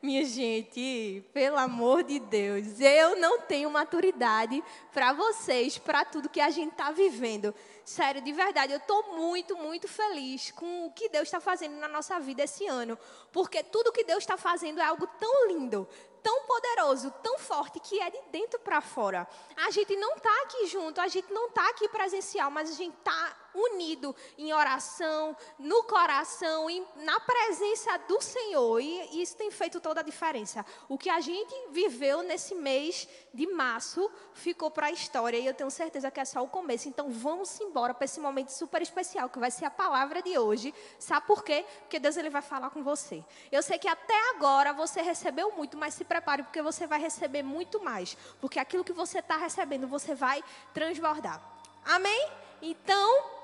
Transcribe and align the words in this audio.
Minha 0.00 0.24
gente, 0.24 1.24
pelo 1.32 1.58
amor 1.58 2.04
de 2.04 2.20
Deus, 2.20 2.78
eu 2.78 3.16
não 3.16 3.40
tenho 3.40 3.68
maturidade 3.68 4.62
para 4.92 5.12
vocês, 5.12 5.76
para 5.76 6.04
tudo 6.04 6.28
que 6.28 6.40
a 6.40 6.50
gente 6.50 6.70
está 6.70 6.92
vivendo. 6.92 7.52
Sério, 7.84 8.22
de 8.22 8.32
verdade, 8.32 8.72
eu 8.72 8.78
estou 8.78 9.16
muito, 9.16 9.56
muito 9.56 9.88
feliz 9.88 10.52
com 10.52 10.86
o 10.86 10.92
que 10.92 11.08
Deus 11.08 11.24
está 11.24 11.40
fazendo 11.40 11.74
na 11.78 11.88
nossa 11.88 12.20
vida 12.20 12.44
esse 12.44 12.64
ano. 12.68 12.96
Porque 13.32 13.60
tudo 13.64 13.90
que 13.90 14.04
Deus 14.04 14.20
está 14.20 14.36
fazendo 14.36 14.80
é 14.80 14.84
algo 14.84 15.04
tão 15.18 15.48
lindo, 15.48 15.88
tão 16.22 16.44
poderoso, 16.44 17.10
tão 17.20 17.36
forte, 17.36 17.80
que 17.80 18.00
é 18.00 18.08
de 18.08 18.20
dentro 18.30 18.60
para 18.60 18.80
fora. 18.80 19.26
A 19.56 19.72
gente 19.72 19.96
não 19.96 20.14
está 20.14 20.42
aqui 20.42 20.66
junto, 20.68 21.00
a 21.00 21.08
gente 21.08 21.32
não 21.32 21.48
está 21.48 21.68
aqui 21.70 21.88
presencial, 21.88 22.52
mas 22.52 22.70
a 22.70 22.74
gente 22.74 22.96
está 22.96 23.36
unido 23.54 24.14
em 24.36 24.52
oração, 24.52 25.36
no 25.58 25.82
coração, 25.84 26.68
em, 26.68 26.86
na 26.96 27.18
presença 27.20 27.96
do 28.08 28.20
Senhor. 28.20 28.80
E 28.80 29.22
isso 29.22 29.36
tem 29.36 29.50
feito 29.50 29.80
toda 29.80 30.00
a 30.00 30.04
diferença. 30.04 30.64
O 30.88 30.98
que 30.98 31.08
a 31.08 31.20
gente 31.20 31.54
viveu 31.70 32.22
nesse 32.22 32.54
mês 32.54 33.08
de 33.32 33.46
março 33.46 34.10
ficou 34.32 34.70
para 34.70 34.86
a 34.86 34.90
história. 34.90 35.38
E 35.38 35.46
eu 35.46 35.54
tenho 35.54 35.70
certeza 35.70 36.10
que 36.10 36.20
é 36.20 36.24
só 36.24 36.42
o 36.42 36.48
começo. 36.48 36.88
Então 36.88 37.10
vamos 37.10 37.60
embora 37.60 37.94
para 37.94 38.04
esse 38.04 38.20
momento 38.20 38.50
super 38.50 38.82
especial, 38.82 39.28
que 39.28 39.38
vai 39.38 39.50
ser 39.50 39.64
a 39.64 39.70
palavra 39.70 40.22
de 40.22 40.38
hoje. 40.38 40.74
Sabe 40.98 41.26
por 41.26 41.42
quê? 41.44 41.64
Porque 41.80 41.98
Deus 41.98 42.16
ele 42.16 42.30
vai 42.30 42.42
falar 42.42 42.70
com 42.70 42.82
você. 42.82 43.24
Eu 43.50 43.62
sei 43.62 43.78
que 43.78 43.88
até 43.88 44.30
agora 44.30 44.72
você 44.72 45.02
recebeu 45.02 45.52
muito, 45.52 45.76
mas 45.76 45.94
se 45.94 46.04
prepare, 46.04 46.42
porque 46.42 46.62
você 46.62 46.86
vai 46.86 47.00
receber 47.00 47.42
muito 47.42 47.82
mais. 47.82 48.16
Porque 48.40 48.58
aquilo 48.58 48.84
que 48.84 48.92
você 48.92 49.18
está 49.18 49.36
recebendo, 49.36 49.86
você 49.86 50.14
vai 50.14 50.42
transbordar. 50.72 51.40
Amém? 51.84 52.28
Então, 52.60 53.37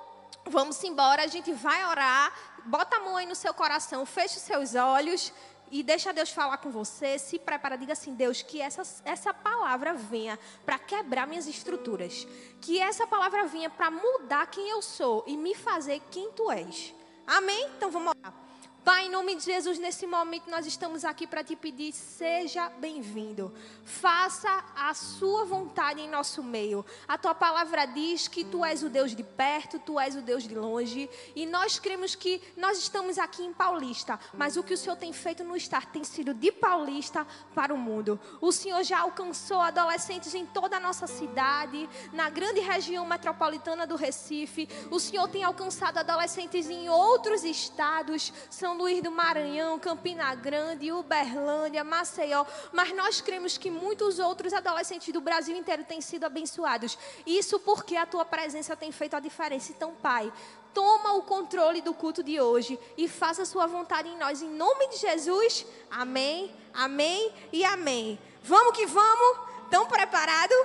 Vamos 0.46 0.82
embora, 0.84 1.22
a 1.22 1.26
gente 1.26 1.52
vai 1.52 1.84
orar. 1.86 2.32
Bota 2.64 2.96
a 2.96 3.00
mão 3.00 3.16
aí 3.16 3.26
no 3.26 3.34
seu 3.34 3.52
coração, 3.52 4.04
feche 4.06 4.36
os 4.36 4.42
seus 4.42 4.74
olhos 4.74 5.32
e 5.70 5.82
deixa 5.82 6.12
Deus 6.12 6.30
falar 6.30 6.58
com 6.58 6.70
você. 6.70 7.18
Se 7.18 7.38
prepara, 7.38 7.76
diga 7.76 7.92
assim: 7.92 8.14
Deus, 8.14 8.42
que 8.42 8.60
essa, 8.60 8.82
essa 9.04 9.32
palavra 9.34 9.94
venha 9.94 10.38
para 10.64 10.78
quebrar 10.78 11.26
minhas 11.26 11.46
estruturas. 11.46 12.26
Que 12.60 12.80
essa 12.80 13.06
palavra 13.06 13.46
venha 13.46 13.70
para 13.70 13.90
mudar 13.90 14.46
quem 14.46 14.68
eu 14.68 14.80
sou 14.82 15.24
e 15.26 15.36
me 15.36 15.54
fazer 15.54 16.00
quem 16.10 16.30
tu 16.32 16.50
és. 16.50 16.94
Amém? 17.26 17.70
Então 17.76 17.90
vamos 17.90 18.12
orar. 18.16 18.43
Pai, 18.84 19.06
em 19.06 19.10
nome 19.10 19.34
de 19.36 19.44
Jesus, 19.44 19.78
nesse 19.78 20.06
momento 20.06 20.50
nós 20.50 20.66
estamos 20.66 21.06
aqui 21.06 21.26
para 21.26 21.42
te 21.42 21.56
pedir, 21.56 21.90
seja 21.90 22.68
bem-vindo. 22.68 23.50
Faça 23.82 24.62
a 24.76 24.92
sua 24.92 25.46
vontade 25.46 26.02
em 26.02 26.08
nosso 26.08 26.42
meio. 26.42 26.84
A 27.08 27.16
tua 27.16 27.34
palavra 27.34 27.86
diz 27.86 28.28
que 28.28 28.44
tu 28.44 28.62
és 28.62 28.82
o 28.82 28.90
Deus 28.90 29.16
de 29.16 29.22
perto, 29.22 29.78
tu 29.78 29.98
és 29.98 30.14
o 30.16 30.20
Deus 30.20 30.46
de 30.46 30.54
longe, 30.54 31.08
e 31.34 31.46
nós 31.46 31.78
cremos 31.78 32.14
que 32.14 32.42
nós 32.58 32.76
estamos 32.76 33.18
aqui 33.18 33.42
em 33.42 33.54
Paulista, 33.54 34.20
mas 34.34 34.58
o 34.58 34.62
que 34.62 34.74
o 34.74 34.76
Senhor 34.76 34.96
tem 34.96 35.14
feito 35.14 35.42
no 35.42 35.56
estar 35.56 35.86
tem 35.86 36.04
sido 36.04 36.34
de 36.34 36.52
Paulista 36.52 37.26
para 37.54 37.72
o 37.72 37.78
mundo. 37.78 38.20
O 38.38 38.52
Senhor 38.52 38.82
já 38.82 39.00
alcançou 39.00 39.62
adolescentes 39.62 40.34
em 40.34 40.44
toda 40.44 40.76
a 40.76 40.80
nossa 40.80 41.06
cidade, 41.06 41.88
na 42.12 42.28
grande 42.28 42.60
região 42.60 43.06
metropolitana 43.06 43.86
do 43.86 43.96
Recife. 43.96 44.68
O 44.90 45.00
Senhor 45.00 45.26
tem 45.28 45.42
alcançado 45.42 45.96
adolescentes 45.96 46.68
em 46.68 46.90
outros 46.90 47.44
estados, 47.44 48.30
são 48.50 48.73
são 48.74 48.78
Luís 48.78 49.00
do 49.00 49.10
Maranhão, 49.10 49.78
Campina 49.78 50.34
Grande, 50.34 50.90
Uberlândia, 50.90 51.84
Maceió. 51.84 52.44
Mas 52.72 52.94
nós 52.94 53.20
cremos 53.20 53.56
que 53.56 53.70
muitos 53.70 54.18
outros 54.18 54.52
adolescentes 54.52 55.12
do 55.12 55.20
Brasil 55.20 55.56
inteiro 55.56 55.84
têm 55.84 56.00
sido 56.00 56.24
abençoados. 56.24 56.98
Isso 57.24 57.60
porque 57.60 57.96
a 57.96 58.04
tua 58.04 58.24
presença 58.24 58.76
tem 58.76 58.90
feito 58.90 59.14
a 59.14 59.20
diferença. 59.20 59.70
Então, 59.70 59.94
Pai, 60.02 60.32
toma 60.72 61.14
o 61.14 61.22
controle 61.22 61.80
do 61.80 61.94
culto 61.94 62.22
de 62.22 62.40
hoje 62.40 62.78
e 62.96 63.08
faça 63.08 63.42
a 63.42 63.46
sua 63.46 63.66
vontade 63.66 64.08
em 64.08 64.18
nós. 64.18 64.42
Em 64.42 64.50
nome 64.50 64.88
de 64.88 64.96
Jesus, 64.96 65.64
amém, 65.90 66.52
amém 66.72 67.32
e 67.52 67.64
amém. 67.64 68.18
Vamos 68.42 68.76
que 68.76 68.86
vamos? 68.86 69.38
Estão 69.64 69.86
preparados? 69.86 70.56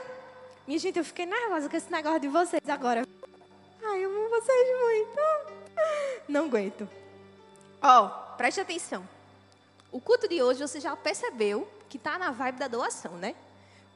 Minha 0.65 0.79
gente, 0.79 0.97
eu 0.97 1.05
fiquei 1.05 1.25
nervosa 1.25 1.69
com 1.69 1.77
esse 1.77 1.91
negócio 1.91 2.19
de 2.19 2.27
vocês 2.27 2.67
agora. 2.67 3.07
Ai, 3.83 4.03
eu 4.03 4.09
amo 4.09 4.29
vocês 4.29 4.67
muito. 4.81 5.19
Não 6.27 6.45
aguento. 6.45 6.99
Ó, 7.81 8.05
oh, 8.05 8.35
preste 8.35 8.59
atenção. 8.59 9.07
O 9.91 9.99
culto 9.99 10.27
de 10.27 10.41
hoje 10.41 10.61
você 10.61 10.79
já 10.79 10.95
percebeu 10.95 11.67
que 11.87 11.97
está 11.97 12.17
na 12.17 12.31
vibe 12.31 12.59
da 12.59 12.67
doação, 12.67 13.13
né? 13.13 13.35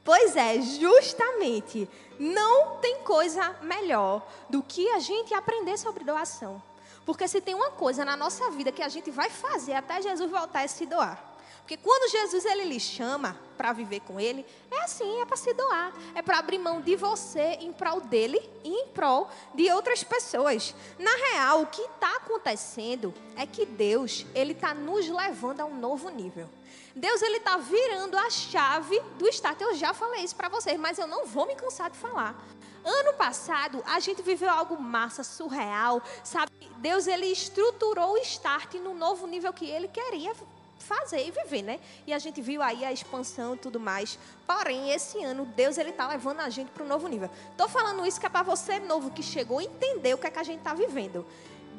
Pois 0.04 0.36
é, 0.36 0.60
justamente. 0.60 1.88
Não 2.18 2.76
tem 2.76 3.02
coisa 3.02 3.56
melhor 3.62 4.26
do 4.50 4.62
que 4.62 4.88
a 4.90 4.98
gente 4.98 5.32
aprender 5.34 5.78
sobre 5.78 6.04
doação. 6.04 6.62
Porque 7.06 7.26
se 7.28 7.40
tem 7.40 7.54
uma 7.54 7.70
coisa 7.70 8.04
na 8.04 8.16
nossa 8.16 8.50
vida 8.50 8.72
que 8.72 8.82
a 8.82 8.88
gente 8.88 9.10
vai 9.10 9.30
fazer 9.30 9.74
até 9.74 10.00
Jesus 10.00 10.30
voltar 10.30 10.62
é 10.62 10.66
se 10.66 10.86
doar. 10.86 11.33
Porque 11.64 11.78
quando 11.78 12.10
Jesus 12.10 12.44
ele 12.44 12.64
lhe 12.64 12.78
chama 12.78 13.38
para 13.56 13.72
viver 13.72 14.00
com 14.00 14.20
ele, 14.20 14.44
é 14.70 14.82
assim, 14.82 15.22
é 15.22 15.24
para 15.24 15.36
se 15.38 15.50
doar, 15.54 15.94
é 16.14 16.20
para 16.20 16.38
abrir 16.38 16.58
mão 16.58 16.82
de 16.82 16.94
você 16.94 17.56
em 17.58 17.72
prol 17.72 18.02
dele 18.02 18.38
e 18.62 18.68
em 18.68 18.88
prol 18.88 19.30
de 19.54 19.72
outras 19.72 20.04
pessoas. 20.04 20.74
Na 20.98 21.10
real, 21.10 21.62
o 21.62 21.66
que 21.66 21.80
está 21.80 22.16
acontecendo 22.16 23.14
é 23.34 23.46
que 23.46 23.64
Deus 23.64 24.26
ele 24.34 24.52
está 24.52 24.74
nos 24.74 25.08
levando 25.08 25.62
a 25.62 25.64
um 25.64 25.74
novo 25.74 26.10
nível. 26.10 26.50
Deus 26.94 27.22
ele 27.22 27.38
está 27.38 27.56
virando 27.56 28.18
a 28.18 28.28
chave 28.28 29.00
do 29.16 29.26
start. 29.28 29.58
Eu 29.62 29.74
já 29.74 29.94
falei 29.94 30.22
isso 30.22 30.36
para 30.36 30.50
vocês, 30.50 30.78
mas 30.78 30.98
eu 30.98 31.06
não 31.06 31.24
vou 31.24 31.46
me 31.46 31.56
cansar 31.56 31.88
de 31.88 31.96
falar. 31.96 32.38
Ano 32.84 33.14
passado, 33.14 33.82
a 33.86 33.98
gente 34.00 34.20
viveu 34.20 34.50
algo 34.50 34.78
massa, 34.78 35.24
surreal, 35.24 36.02
sabe? 36.22 36.52
Deus 36.76 37.06
ele 37.06 37.24
estruturou 37.24 38.12
o 38.12 38.18
start 38.18 38.74
no 38.74 38.92
novo 38.92 39.26
nível 39.26 39.50
que 39.50 39.64
ele 39.64 39.88
queria 39.88 40.34
fazer 40.84 41.26
e 41.26 41.30
viver, 41.30 41.62
né? 41.62 41.80
E 42.06 42.12
a 42.12 42.18
gente 42.18 42.40
viu 42.40 42.62
aí 42.62 42.84
a 42.84 42.92
expansão 42.92 43.54
e 43.54 43.58
tudo 43.58 43.80
mais. 43.80 44.18
Porém, 44.46 44.90
esse 44.90 45.22
ano, 45.24 45.44
Deus 45.44 45.78
ele 45.78 45.90
está 45.90 46.06
levando 46.06 46.40
a 46.40 46.48
gente 46.48 46.70
para 46.70 46.84
um 46.84 46.86
novo 46.86 47.08
nível. 47.08 47.30
Estou 47.50 47.68
falando 47.68 48.06
isso 48.06 48.20
que 48.20 48.26
é 48.26 48.28
para 48.28 48.42
você 48.42 48.78
novo 48.78 49.10
que 49.10 49.22
chegou 49.22 49.60
entender 49.60 50.14
o 50.14 50.18
que 50.18 50.26
é 50.26 50.30
que 50.30 50.38
a 50.38 50.44
gente 50.44 50.58
está 50.58 50.74
vivendo. 50.74 51.26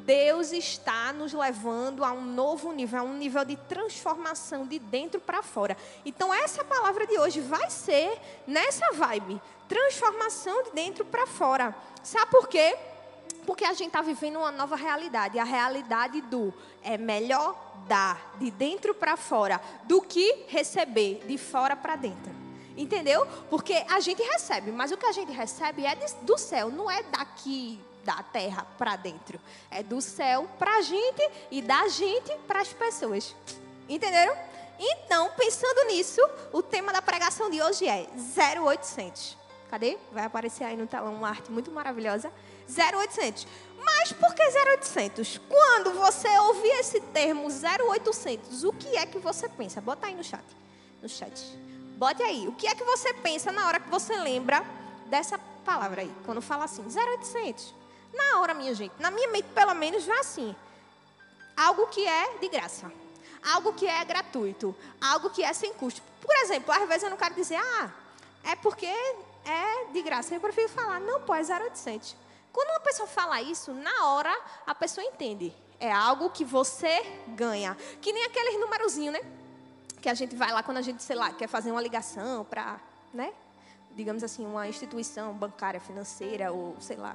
Deus 0.06 0.52
está 0.52 1.12
nos 1.12 1.32
levando 1.32 2.04
a 2.04 2.12
um 2.12 2.24
novo 2.24 2.70
nível, 2.72 3.00
a 3.00 3.02
um 3.02 3.14
nível 3.14 3.44
de 3.44 3.56
transformação 3.56 4.64
de 4.64 4.78
dentro 4.78 5.20
para 5.20 5.42
fora. 5.42 5.76
Então, 6.04 6.32
essa 6.32 6.62
palavra 6.62 7.06
de 7.06 7.18
hoje 7.18 7.40
vai 7.40 7.68
ser 7.70 8.16
nessa 8.46 8.92
vibe: 8.92 9.40
transformação 9.68 10.62
de 10.62 10.70
dentro 10.70 11.04
para 11.04 11.26
fora. 11.26 11.74
Sabe 12.04 12.30
por 12.30 12.46
quê? 12.46 12.76
Porque 13.46 13.64
a 13.64 13.72
gente 13.72 13.88
está 13.88 14.02
vivendo 14.02 14.36
uma 14.36 14.50
nova 14.50 14.76
realidade. 14.76 15.38
A 15.38 15.44
realidade 15.44 16.20
do 16.22 16.52
é 16.82 16.98
melhor 16.98 17.56
dar 17.86 18.34
de 18.38 18.50
dentro 18.50 18.94
para 18.94 19.16
fora 19.16 19.60
do 19.84 20.02
que 20.02 20.44
receber 20.48 21.22
de 21.26 21.38
fora 21.38 21.76
para 21.76 21.96
dentro. 21.96 22.34
Entendeu? 22.76 23.26
Porque 23.48 23.84
a 23.88 24.00
gente 24.00 24.22
recebe, 24.22 24.70
mas 24.70 24.92
o 24.92 24.96
que 24.96 25.06
a 25.06 25.12
gente 25.12 25.32
recebe 25.32 25.86
é 25.86 25.96
do 26.22 26.36
céu, 26.36 26.70
não 26.70 26.90
é 26.90 27.02
daqui 27.04 27.80
da 28.04 28.22
terra 28.22 28.66
para 28.76 28.96
dentro. 28.96 29.40
É 29.70 29.82
do 29.82 30.00
céu 30.00 30.48
para 30.58 30.76
a 30.76 30.82
gente 30.82 31.30
e 31.50 31.62
da 31.62 31.88
gente 31.88 32.36
para 32.46 32.60
as 32.60 32.72
pessoas. 32.72 33.34
Entenderam? 33.88 34.36
Então, 34.78 35.30
pensando 35.36 35.86
nisso, 35.88 36.20
o 36.52 36.62
tema 36.62 36.92
da 36.92 37.00
pregação 37.00 37.48
de 37.48 37.62
hoje 37.62 37.88
é 37.88 38.06
0800. 38.54 39.36
Cadê? 39.70 39.96
Vai 40.12 40.24
aparecer 40.24 40.64
aí 40.64 40.76
no 40.76 40.86
telão 40.86 41.14
uma 41.14 41.28
arte 41.28 41.50
muito 41.50 41.70
maravilhosa. 41.70 42.30
0800. 42.68 43.46
Mas 43.84 44.12
por 44.12 44.34
que 44.34 44.42
0800? 44.42 45.40
Quando 45.48 45.92
você 45.92 46.28
ouvir 46.38 46.72
esse 46.80 47.00
termo 47.00 47.48
0800, 47.48 48.64
o 48.64 48.72
que 48.72 48.96
é 48.96 49.06
que 49.06 49.18
você 49.18 49.48
pensa? 49.48 49.80
Bota 49.80 50.06
aí 50.06 50.14
no 50.14 50.24
chat. 50.24 50.44
No 51.00 51.08
chat. 51.08 51.40
Bote 51.96 52.22
aí. 52.22 52.48
O 52.48 52.52
que 52.52 52.66
é 52.66 52.74
que 52.74 52.84
você 52.84 53.14
pensa 53.14 53.52
na 53.52 53.66
hora 53.66 53.80
que 53.80 53.88
você 53.88 54.16
lembra 54.16 54.64
dessa 55.06 55.38
palavra 55.64 56.02
aí? 56.02 56.12
Quando 56.24 56.42
fala 56.42 56.64
assim, 56.64 56.82
0800. 56.82 57.74
Na 58.12 58.40
hora, 58.40 58.54
minha 58.54 58.74
gente, 58.74 58.92
na 58.98 59.10
minha 59.10 59.28
mente, 59.28 59.48
pelo 59.54 59.74
menos, 59.74 60.04
já 60.04 60.20
assim. 60.20 60.54
Algo 61.56 61.86
que 61.86 62.06
é 62.06 62.38
de 62.38 62.48
graça. 62.48 62.90
Algo 63.54 63.72
que 63.72 63.86
é 63.86 64.04
gratuito. 64.04 64.74
Algo 65.00 65.30
que 65.30 65.42
é 65.42 65.52
sem 65.52 65.72
custo. 65.74 66.02
Por 66.20 66.34
exemplo, 66.38 66.72
às 66.72 66.88
vezes 66.88 67.04
eu 67.04 67.10
não 67.10 67.16
quero 67.16 67.34
dizer, 67.34 67.56
ah, 67.56 67.90
é 68.44 68.56
porque 68.56 68.86
é 68.86 69.84
de 69.92 70.02
graça. 70.02 70.34
Eu 70.34 70.40
prefiro 70.40 70.68
falar, 70.68 71.00
não, 71.00 71.20
pô, 71.20 71.34
é 71.34 71.42
0800. 71.42 72.16
Quando 72.56 72.70
uma 72.70 72.80
pessoa 72.80 73.06
fala 73.06 73.42
isso, 73.42 73.70
na 73.74 74.06
hora 74.06 74.34
a 74.66 74.74
pessoa 74.74 75.06
entende. 75.06 75.54
É 75.78 75.92
algo 75.92 76.30
que 76.30 76.42
você 76.42 77.02
ganha. 77.28 77.76
Que 78.00 78.14
nem 78.14 78.24
aqueles 78.24 78.58
numerozinhos, 78.58 79.12
né? 79.12 79.20
Que 80.00 80.08
a 80.08 80.14
gente 80.14 80.34
vai 80.34 80.50
lá 80.50 80.62
quando 80.62 80.78
a 80.78 80.80
gente, 80.80 81.02
sei 81.02 81.16
lá, 81.16 81.30
quer 81.34 81.48
fazer 81.48 81.70
uma 81.70 81.82
ligação 81.82 82.46
para, 82.46 82.80
né? 83.12 83.34
Digamos 83.90 84.24
assim, 84.24 84.46
uma 84.46 84.66
instituição 84.66 85.34
bancária, 85.34 85.78
financeira, 85.78 86.50
ou 86.50 86.74
sei 86.80 86.96
lá, 86.96 87.14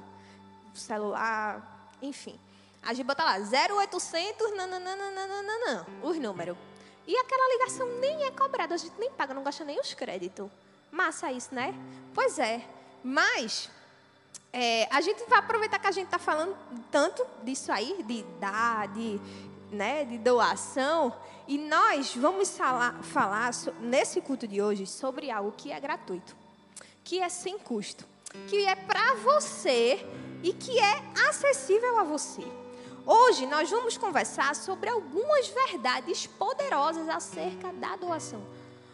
celular, 0.76 1.90
enfim. 2.00 2.38
A 2.80 2.94
gente 2.94 3.04
bota 3.04 3.24
lá 3.24 3.36
0800, 3.38 4.56
nananana, 4.56 5.84
os 6.04 6.16
números. 6.18 6.56
E 7.04 7.16
aquela 7.16 7.52
ligação 7.54 7.88
nem 7.98 8.26
é 8.26 8.30
cobrada, 8.30 8.76
a 8.76 8.78
gente 8.78 8.94
nem 8.96 9.10
paga, 9.10 9.34
não 9.34 9.42
gasta 9.42 9.64
nem 9.64 9.80
os 9.80 9.92
créditos. 9.92 10.48
Massa 10.92 11.32
isso, 11.32 11.52
né? 11.52 11.74
Pois 12.14 12.38
é. 12.38 12.64
Mas 13.02 13.68
é, 14.52 14.86
a 14.90 15.00
gente 15.00 15.24
vai 15.28 15.38
aproveitar 15.38 15.78
que 15.78 15.86
a 15.86 15.92
gente 15.92 16.06
está 16.06 16.18
falando 16.18 16.56
tanto 16.90 17.26
disso 17.42 17.72
aí, 17.72 18.02
de 18.02 18.22
dar, 18.38 18.88
de 18.88 19.20
né, 19.72 20.04
de 20.04 20.18
doação. 20.18 21.14
E 21.48 21.58
nós 21.58 22.14
vamos 22.14 22.50
falar, 22.50 23.02
falar 23.02 23.50
nesse 23.80 24.20
culto 24.20 24.46
de 24.46 24.62
hoje 24.62 24.86
sobre 24.86 25.30
algo 25.30 25.52
que 25.52 25.72
é 25.72 25.80
gratuito, 25.80 26.36
que 27.02 27.20
é 27.20 27.28
sem 27.28 27.58
custo, 27.58 28.06
que 28.46 28.64
é 28.66 28.74
para 28.74 29.14
você 29.14 30.06
e 30.42 30.52
que 30.52 30.78
é 30.78 31.02
acessível 31.28 31.98
a 31.98 32.04
você. 32.04 32.42
Hoje 33.04 33.46
nós 33.46 33.68
vamos 33.68 33.96
conversar 33.96 34.54
sobre 34.54 34.88
algumas 34.88 35.48
verdades 35.48 36.26
poderosas 36.26 37.08
acerca 37.08 37.72
da 37.72 37.96
doação. 37.96 38.46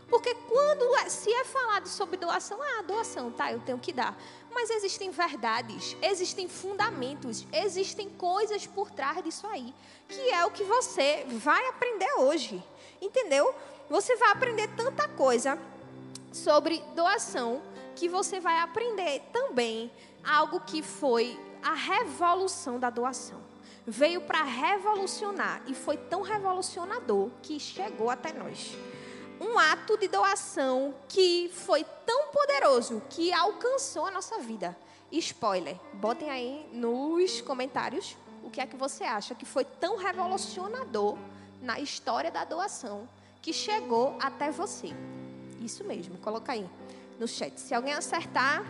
Porque 0.09 0.35
quando 0.35 0.97
é, 0.97 1.11
se 1.11 1.31
é 1.31 1.45
falado 1.45 1.87
sobre 1.87 2.17
doação, 2.17 2.59
ah, 2.63 2.83
doação, 2.83 3.31
tá, 3.31 3.53
eu 3.53 3.61
tenho 3.61 3.79
que 3.79 3.93
dar. 3.93 4.19
Mas 4.51 4.71
existem 4.71 5.11
verdades, 5.11 5.97
existem 6.03 6.49
fundamentos, 6.49 7.47
existem 7.53 8.09
coisas 8.09 8.67
por 8.67 8.91
trás 8.91 9.23
disso 9.23 9.47
aí, 9.47 9.75
que 10.09 10.31
é 10.31 10.45
o 10.45 10.51
que 10.51 10.65
você 10.65 11.25
vai 11.29 11.67
aprender 11.69 12.13
hoje. 12.19 12.63
Entendeu? 13.01 13.55
Você 13.89 14.17
vai 14.17 14.31
aprender 14.33 14.69
tanta 14.77 15.07
coisa 15.09 15.59
sobre 16.33 16.83
doação 16.95 17.63
que 17.95 18.09
você 18.09 18.41
vai 18.41 18.59
aprender 18.61 19.23
também 19.33 19.91
algo 20.25 20.61
que 20.61 20.83
foi 20.83 21.39
a 21.63 21.75
revolução 21.75 22.79
da 22.79 22.91
doação. 22.91 23.41
Veio 23.87 24.21
para 24.21 24.43
revolucionar 24.43 25.63
e 25.67 25.75
foi 25.75 25.97
tão 25.97 26.23
revolucionador 26.23 27.31
que 27.43 27.59
chegou 27.59 28.11
até 28.11 28.33
nós 28.33 28.77
um 29.41 29.59
ato 29.59 29.97
de 29.97 30.09
doação 30.09 30.95
que 31.09 31.51
foi 31.53 31.85
tão 32.05 32.29
poderoso 32.29 33.03
que 33.09 33.33
alcançou 33.33 34.07
a 34.07 34.11
nossa 34.11 34.39
vida. 34.39 34.77
Spoiler, 35.11 35.77
botem 35.95 36.31
aí 36.31 36.69
nos 36.73 37.41
comentários 37.41 38.17
o 38.43 38.51
que 38.51 38.61
é 38.61 38.67
que 38.67 38.77
você 38.77 39.05
acha 39.05 39.35
que 39.35 39.47
foi 39.47 39.65
tão 39.65 39.97
revolucionador 39.97 41.17
na 41.63 41.81
história 41.81 42.31
da 42.31 42.45
doação 42.45 43.09
que 43.41 43.53
chegou 43.53 44.17
até 44.21 44.51
você. 44.51 44.89
Isso 45.61 45.85
mesmo, 45.85 46.19
coloca 46.19 46.53
aí 46.53 46.69
no 47.19 47.27
chat. 47.27 47.59
Se 47.61 47.75
alguém 47.75 47.95
acertar, 47.95 48.65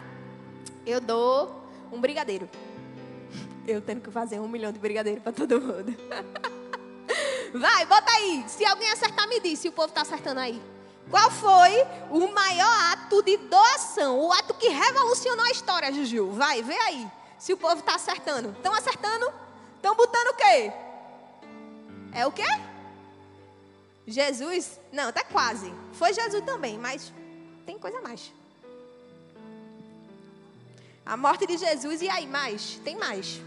eu 0.86 1.00
dou 1.00 1.64
um 1.92 2.00
brigadeiro. 2.00 2.48
Eu 3.66 3.82
tenho 3.82 4.00
que 4.00 4.10
fazer 4.10 4.40
um 4.40 4.48
milhão 4.48 4.72
de 4.72 4.78
brigadeiro 4.78 5.20
para 5.20 5.30
todo 5.30 5.60
mundo. 5.60 5.94
Vai, 7.54 7.86
bota 7.86 8.10
aí. 8.12 8.44
Se 8.48 8.64
alguém 8.64 8.90
acertar, 8.90 9.28
me 9.28 9.40
diz 9.40 9.58
se 9.58 9.68
o 9.68 9.72
povo 9.72 9.88
está 9.88 10.02
acertando 10.02 10.40
aí. 10.40 10.62
Qual 11.10 11.30
foi 11.30 11.86
o 12.10 12.32
maior 12.32 12.92
ato 12.92 13.22
de 13.22 13.36
doação? 13.36 14.18
O 14.20 14.32
ato 14.32 14.54
que 14.54 14.68
revolucionou 14.68 15.44
a 15.46 15.50
história, 15.50 15.92
Juju? 15.92 16.30
Vai, 16.32 16.62
vê 16.62 16.78
aí. 16.80 17.10
Se 17.38 17.52
o 17.52 17.56
povo 17.56 17.80
está 17.80 17.94
acertando. 17.94 18.50
Estão 18.50 18.74
acertando? 18.74 19.32
Estão 19.76 19.94
botando 19.94 20.28
o 20.28 20.34
quê? 20.34 20.72
É 22.12 22.26
o 22.26 22.32
quê? 22.32 22.44
Jesus? 24.06 24.80
Não, 24.92 25.08
até 25.08 25.22
quase. 25.22 25.72
Foi 25.92 26.12
Jesus 26.12 26.44
também, 26.44 26.78
mas 26.78 27.12
tem 27.64 27.78
coisa 27.78 28.00
mais. 28.00 28.32
A 31.04 31.16
morte 31.16 31.46
de 31.46 31.56
Jesus 31.56 32.02
e 32.02 32.08
aí 32.08 32.26
mais? 32.26 32.80
Tem 32.84 32.96
mais. 32.96 33.40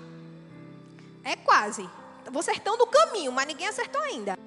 É 1.23 1.35
quase. 1.35 1.87
Vocês 2.29 2.57
estão 2.57 2.77
no 2.77 2.87
caminho, 2.87 3.31
mas 3.31 3.47
ninguém 3.47 3.67
acertou 3.67 4.01
ainda. 4.01 4.37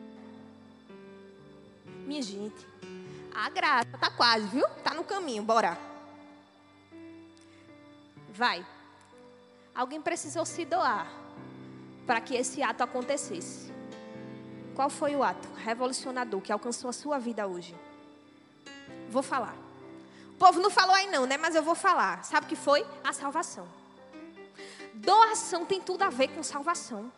Minha 2.06 2.22
gente, 2.22 2.66
a 3.34 3.48
graça 3.48 3.98
tá 3.98 4.10
quase, 4.10 4.46
viu? 4.46 4.66
Tá 4.82 4.94
no 4.94 5.02
caminho, 5.02 5.42
bora. 5.42 5.78
Vai. 8.30 8.64
Alguém 9.74 10.00
precisou 10.00 10.44
se 10.44 10.64
doar 10.64 11.10
para 12.06 12.20
que 12.20 12.34
esse 12.34 12.62
ato 12.62 12.82
acontecesse. 12.82 13.72
Qual 14.74 14.90
foi 14.90 15.16
o 15.16 15.22
ato 15.22 15.48
revolucionador 15.54 16.40
que 16.40 16.52
alcançou 16.52 16.90
a 16.90 16.92
sua 16.92 17.18
vida 17.18 17.46
hoje? 17.46 17.74
Vou 19.08 19.22
falar. 19.22 19.54
O 20.30 20.34
povo 20.36 20.60
não 20.60 20.70
falou 20.70 20.94
aí 20.94 21.06
não, 21.08 21.26
né? 21.26 21.36
Mas 21.36 21.54
eu 21.54 21.62
vou 21.62 21.74
falar. 21.74 22.24
Sabe 22.24 22.46
o 22.46 22.48
que 22.48 22.56
foi? 22.56 22.84
A 23.02 23.12
salvação. 23.12 23.66
Doação 24.94 25.64
tem 25.64 25.80
tudo 25.80 26.02
a 26.02 26.08
ver 26.08 26.28
com 26.28 26.42
salvação. 26.42 27.10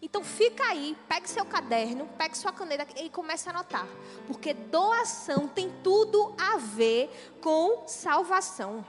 Então 0.00 0.24
fica 0.24 0.64
aí, 0.64 0.96
pegue 1.08 1.30
seu 1.30 1.44
caderno, 1.44 2.08
pegue 2.18 2.36
sua 2.36 2.52
caneta 2.52 2.86
e 3.00 3.08
comece 3.08 3.48
a 3.48 3.52
anotar. 3.52 3.86
Porque 4.26 4.52
doação 4.52 5.46
tem 5.46 5.72
tudo 5.82 6.34
a 6.36 6.56
ver 6.58 7.08
com 7.40 7.86
salvação. 7.86 8.84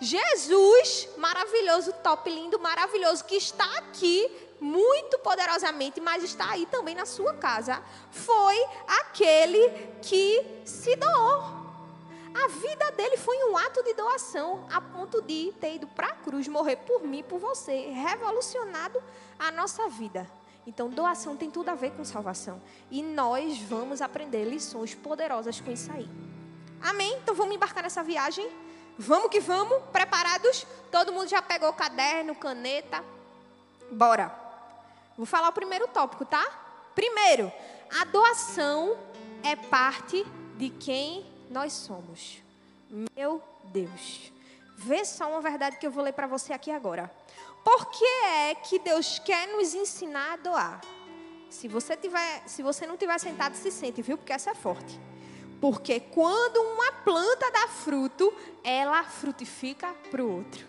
Jesus, 0.00 1.08
maravilhoso, 1.18 1.92
top, 2.02 2.30
lindo, 2.30 2.58
maravilhoso, 2.58 3.24
que 3.24 3.36
está 3.36 3.64
aqui 3.78 4.30
muito 4.60 5.18
poderosamente, 5.18 6.00
mas 6.00 6.22
está 6.22 6.50
aí 6.50 6.64
também 6.66 6.94
na 6.94 7.04
sua 7.04 7.34
casa, 7.34 7.82
foi 8.10 8.56
aquele 8.86 9.68
que 10.00 10.62
se 10.64 10.96
doou. 10.96 11.64
A 12.34 12.48
vida 12.48 12.90
dele 12.92 13.16
foi 13.16 13.36
um 13.50 13.56
ato 13.56 13.82
de 13.82 13.94
doação, 13.94 14.66
a 14.72 14.80
ponto 14.80 15.22
de 15.22 15.52
ter 15.60 15.76
ido 15.76 15.86
para 15.86 16.08
a 16.08 16.14
cruz, 16.14 16.48
morrer 16.48 16.76
por 16.76 17.04
mim, 17.04 17.22
por 17.22 17.38
você, 17.38 17.90
revolucionado 17.90 19.02
a 19.38 19.50
nossa 19.50 19.88
vida. 19.88 20.28
Então, 20.66 20.88
doação 20.88 21.36
tem 21.36 21.50
tudo 21.50 21.68
a 21.68 21.74
ver 21.74 21.92
com 21.92 22.04
salvação. 22.04 22.60
E 22.90 23.02
nós 23.02 23.58
vamos 23.58 24.00
aprender 24.00 24.44
lições 24.44 24.94
poderosas 24.94 25.60
com 25.60 25.70
isso 25.70 25.92
aí. 25.92 26.08
Amém? 26.80 27.18
Então, 27.22 27.34
vamos 27.34 27.54
embarcar 27.54 27.82
nessa 27.82 28.02
viagem? 28.02 28.50
Vamos 28.98 29.30
que 29.30 29.40
vamos? 29.40 29.82
Preparados? 29.92 30.66
Todo 30.90 31.12
mundo 31.12 31.28
já 31.28 31.42
pegou 31.42 31.72
caderno, 31.72 32.34
caneta? 32.34 33.04
Bora. 33.90 34.34
Vou 35.16 35.26
falar 35.26 35.48
o 35.48 35.52
primeiro 35.52 35.86
tópico, 35.88 36.24
tá? 36.24 36.44
Primeiro, 36.94 37.52
a 38.00 38.04
doação 38.04 38.96
é 39.42 39.54
parte 39.54 40.24
de 40.56 40.70
quem 40.70 41.26
nós 41.50 41.72
somos. 41.72 42.38
Meu 43.14 43.42
Deus. 43.64 44.32
Vê 44.76 45.04
só 45.04 45.28
uma 45.28 45.40
verdade 45.40 45.78
que 45.78 45.86
eu 45.86 45.90
vou 45.90 46.02
ler 46.02 46.12
para 46.12 46.26
você 46.26 46.52
aqui 46.52 46.70
agora. 46.70 47.10
Por 47.64 47.86
que 47.86 48.04
é 48.04 48.54
que 48.54 48.78
Deus 48.78 49.18
quer 49.18 49.48
nos 49.48 49.74
ensinar 49.74 50.34
a 50.34 50.36
doar? 50.36 50.80
Se 51.48 51.66
você, 51.66 51.96
tiver, 51.96 52.42
se 52.46 52.62
você 52.62 52.86
não 52.86 52.96
tiver 52.96 53.18
sentado, 53.18 53.54
se 53.54 53.70
sente, 53.70 54.02
viu? 54.02 54.18
Porque 54.18 54.32
essa 54.32 54.50
é 54.50 54.54
forte. 54.54 55.00
Porque 55.60 55.98
quando 55.98 56.58
uma 56.58 56.92
planta 57.04 57.50
dá 57.50 57.66
fruto, 57.68 58.32
ela 58.62 59.02
frutifica 59.04 59.94
para 60.10 60.22
o 60.22 60.36
outro. 60.36 60.66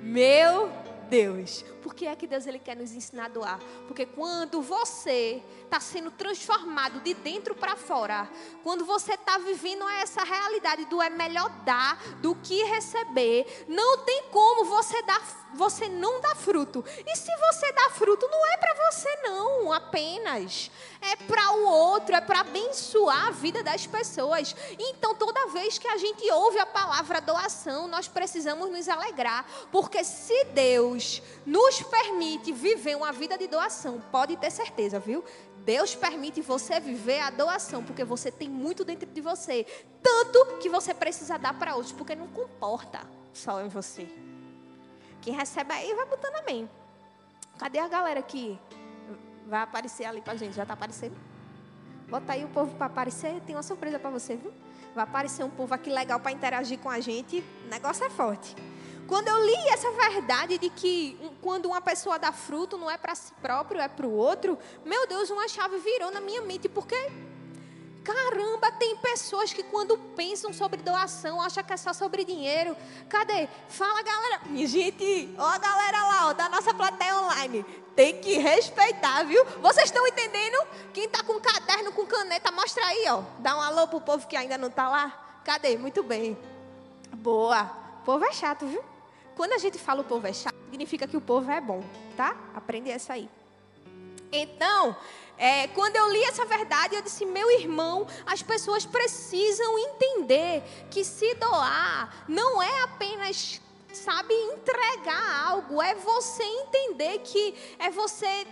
Meu 0.00 0.70
Deus. 1.08 1.64
Por 1.82 1.94
que 1.94 2.06
é 2.06 2.14
que 2.14 2.26
Deus 2.26 2.46
ele 2.46 2.58
quer 2.58 2.76
nos 2.76 2.92
ensinar 2.92 3.26
a 3.26 3.28
doar? 3.28 3.58
Porque 3.86 4.04
quando 4.06 4.60
você 4.60 5.42
está 5.64 5.80
sendo 5.80 6.10
transformado 6.10 7.00
de 7.00 7.14
dentro 7.14 7.54
para 7.54 7.76
fora, 7.76 8.30
quando 8.62 8.84
você 8.84 9.14
está 9.14 9.38
vivendo 9.38 9.88
essa 9.88 10.22
realidade 10.22 10.84
do 10.84 11.00
é 11.00 11.10
melhor 11.10 11.48
dar 11.64 11.96
do 12.20 12.34
que 12.36 12.62
receber, 12.64 13.64
não 13.66 13.98
tem 14.04 14.24
como 14.30 14.66
você 14.66 15.02
dar, 15.02 15.47
você 15.54 15.88
não 15.88 16.20
dar 16.20 16.36
fruto. 16.36 16.84
E 17.06 17.16
se 17.16 17.30
você 17.36 17.72
dá 17.72 17.90
fruto, 17.90 18.26
não 18.30 18.46
é 18.52 18.56
para 18.56 18.90
você 18.90 19.16
não, 19.22 19.72
apenas 19.72 20.70
é 21.00 21.16
para 21.16 21.52
o 21.52 21.66
outro, 21.66 22.14
é 22.14 22.20
para 22.20 22.40
abençoar 22.40 23.28
a 23.28 23.30
vida 23.30 23.62
das 23.62 23.86
pessoas. 23.86 24.54
Então, 24.78 25.14
toda 25.14 25.48
vez 25.48 25.78
que 25.78 25.88
a 25.88 25.96
gente 25.96 26.30
ouve 26.30 26.58
a 26.58 26.66
palavra 26.66 27.20
doação, 27.20 27.88
nós 27.88 28.08
precisamos 28.08 28.70
nos 28.70 28.88
alegrar, 28.88 29.46
porque 29.70 30.02
se 30.04 30.44
Deus 30.46 31.22
nos 31.46 31.82
permite 31.82 32.52
viver 32.52 32.96
uma 32.96 33.12
vida 33.12 33.38
de 33.38 33.46
doação, 33.46 34.00
pode 34.10 34.36
ter 34.36 34.50
certeza, 34.50 34.98
viu? 34.98 35.24
Deus 35.58 35.94
permite 35.94 36.40
você 36.40 36.80
viver 36.80 37.20
a 37.20 37.30
doação, 37.30 37.84
porque 37.84 38.02
você 38.02 38.30
tem 38.30 38.48
muito 38.48 38.84
dentro 38.84 39.06
de 39.06 39.20
você. 39.20 39.66
Tanto 40.02 40.58
que 40.58 40.68
você 40.68 40.94
precisa 40.94 41.38
dar 41.38 41.58
para 41.58 41.74
outros, 41.74 41.92
porque 41.92 42.14
não 42.14 42.26
comporta 42.28 43.00
só 43.34 43.60
em 43.60 43.68
você. 43.68 44.08
Quem 45.28 45.36
recebe 45.36 45.74
aí 45.74 45.92
vai 45.92 46.06
botando 46.06 46.36
amém. 46.36 46.66
Cadê 47.58 47.78
a 47.78 47.86
galera 47.86 48.22
que 48.22 48.58
vai 49.46 49.60
aparecer 49.60 50.06
ali 50.06 50.22
para 50.22 50.34
gente? 50.36 50.54
Já 50.54 50.62
está 50.62 50.72
aparecendo? 50.72 51.14
Bota 52.08 52.32
aí 52.32 52.46
o 52.46 52.48
povo 52.48 52.74
para 52.76 52.86
aparecer. 52.86 53.38
Tem 53.42 53.54
uma 53.54 53.62
surpresa 53.62 53.98
para 53.98 54.08
você, 54.08 54.36
viu? 54.36 54.50
Vai 54.94 55.04
aparecer 55.04 55.44
um 55.44 55.50
povo 55.50 55.74
aqui 55.74 55.90
legal 55.90 56.18
para 56.18 56.32
interagir 56.32 56.78
com 56.78 56.88
a 56.88 56.98
gente. 56.98 57.44
O 57.66 57.68
negócio 57.68 58.06
é 58.06 58.08
forte. 58.08 58.56
Quando 59.06 59.28
eu 59.28 59.44
li 59.44 59.68
essa 59.68 59.90
verdade 59.90 60.56
de 60.56 60.70
que 60.70 61.18
quando 61.42 61.66
uma 61.66 61.82
pessoa 61.82 62.18
dá 62.18 62.32
fruto 62.32 62.78
não 62.78 62.90
é 62.90 62.96
para 62.96 63.14
si 63.14 63.30
próprio, 63.42 63.82
é 63.82 63.86
para 63.86 64.06
o 64.06 64.10
outro, 64.10 64.58
meu 64.82 65.06
Deus, 65.06 65.28
uma 65.28 65.46
chave 65.46 65.76
virou 65.76 66.10
na 66.10 66.22
minha 66.22 66.40
mente, 66.40 66.70
porque 66.70 66.96
caramba, 68.04 68.72
tem 68.72 68.96
pessoas 68.96 69.52
que 69.52 69.62
quando 69.62 69.98
pensam 70.16 70.52
sobre 70.52 70.82
doação, 70.82 71.40
acham 71.40 71.62
que 71.62 71.72
é 71.72 71.76
só 71.76 71.92
sobre 71.92 72.24
dinheiro. 72.24 72.76
Cadê? 73.08 73.48
Fala, 73.68 74.02
galera. 74.02 74.40
Gente, 74.66 75.34
ó 75.38 75.46
a 75.46 75.58
galera 75.58 76.02
lá, 76.04 76.28
ó, 76.28 76.32
da 76.32 76.48
nossa 76.48 76.72
plateia 76.74 77.16
online. 77.16 77.64
Tem 77.94 78.20
que 78.20 78.38
respeitar, 78.38 79.24
viu? 79.24 79.44
Vocês 79.60 79.86
estão 79.86 80.06
entendendo? 80.06 80.56
Quem 80.92 81.04
está 81.04 81.22
com 81.22 81.40
caderno, 81.40 81.92
com 81.92 82.06
caneta, 82.06 82.50
mostra 82.52 82.84
aí, 82.86 83.06
ó. 83.08 83.22
Dá 83.40 83.56
um 83.56 83.60
alô 83.60 83.88
pro 83.88 84.00
povo 84.00 84.26
que 84.26 84.36
ainda 84.36 84.56
não 84.56 84.68
está 84.68 84.88
lá. 84.88 85.40
Cadê? 85.44 85.76
Muito 85.76 86.02
bem. 86.02 86.38
Boa. 87.14 87.64
O 88.00 88.04
povo 88.04 88.24
é 88.24 88.32
chato, 88.32 88.66
viu? 88.66 88.82
Quando 89.36 89.52
a 89.52 89.58
gente 89.58 89.78
fala 89.78 90.00
o 90.00 90.04
povo 90.04 90.26
é 90.26 90.32
chato, 90.32 90.54
significa 90.70 91.06
que 91.06 91.16
o 91.16 91.20
povo 91.20 91.50
é 91.50 91.60
bom, 91.60 91.82
tá? 92.16 92.36
Aprende 92.54 92.90
essa 92.90 93.12
aí. 93.12 93.28
Então, 94.30 94.96
É, 95.40 95.68
quando 95.68 95.94
eu 95.94 96.10
li 96.10 96.20
essa 96.24 96.44
verdade, 96.44 96.96
eu 96.96 97.02
disse: 97.02 97.24
meu 97.24 97.48
irmão, 97.52 98.08
as 98.26 98.42
pessoas 98.42 98.84
precisam 98.84 99.78
entender 99.78 100.64
que 100.90 101.04
se 101.04 101.32
doar 101.34 102.24
não 102.26 102.60
é 102.60 102.82
apenas, 102.82 103.60
sabe, 103.92 104.34
entregar 104.34 105.46
algo, 105.46 105.80
é 105.80 105.94
você 105.94 106.42
entender 106.42 107.20
que 107.20 107.54
é 107.78 107.88
você 107.88 108.48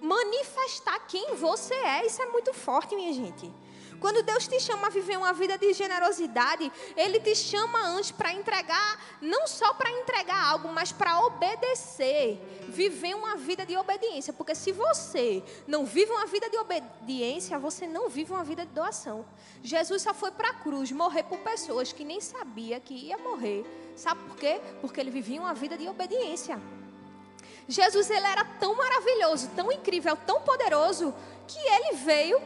manifestar 0.00 0.98
quem 1.06 1.34
você 1.34 1.74
é. 1.74 2.06
Isso 2.06 2.22
é 2.22 2.26
muito 2.26 2.54
forte, 2.54 2.96
minha 2.96 3.12
gente. 3.12 3.52
Quando 4.04 4.22
Deus 4.22 4.46
te 4.46 4.60
chama 4.60 4.88
a 4.88 4.90
viver 4.90 5.16
uma 5.16 5.32
vida 5.32 5.56
de 5.56 5.72
generosidade, 5.72 6.70
Ele 6.94 7.18
te 7.18 7.34
chama 7.34 7.86
antes 7.86 8.10
para 8.10 8.34
entregar, 8.34 9.02
não 9.18 9.46
só 9.46 9.72
para 9.72 9.90
entregar 9.90 10.44
algo, 10.44 10.68
mas 10.68 10.92
para 10.92 11.20
obedecer. 11.20 12.38
Viver 12.68 13.16
uma 13.16 13.34
vida 13.34 13.64
de 13.64 13.74
obediência. 13.78 14.30
Porque 14.30 14.54
se 14.54 14.72
você 14.72 15.42
não 15.66 15.86
vive 15.86 16.12
uma 16.12 16.26
vida 16.26 16.50
de 16.50 16.58
obediência, 16.58 17.58
você 17.58 17.86
não 17.86 18.10
vive 18.10 18.30
uma 18.30 18.44
vida 18.44 18.66
de 18.66 18.72
doação. 18.72 19.24
Jesus 19.62 20.02
só 20.02 20.12
foi 20.12 20.30
para 20.32 20.50
a 20.50 20.54
cruz 20.56 20.92
morrer 20.92 21.22
por 21.22 21.38
pessoas 21.38 21.90
que 21.90 22.04
nem 22.04 22.20
sabia 22.20 22.78
que 22.80 22.92
ia 22.92 23.16
morrer. 23.16 23.64
Sabe 23.96 24.22
por 24.24 24.36
quê? 24.36 24.60
Porque 24.82 25.00
ele 25.00 25.10
vivia 25.10 25.40
uma 25.40 25.54
vida 25.54 25.78
de 25.78 25.88
obediência. 25.88 26.60
Jesus 27.66 28.10
ele 28.10 28.26
era 28.26 28.44
tão 28.60 28.76
maravilhoso, 28.76 29.48
tão 29.56 29.72
incrível, 29.72 30.14
tão 30.14 30.42
poderoso 30.42 31.14
que 31.48 31.58
ele 31.58 31.96
veio 31.96 32.38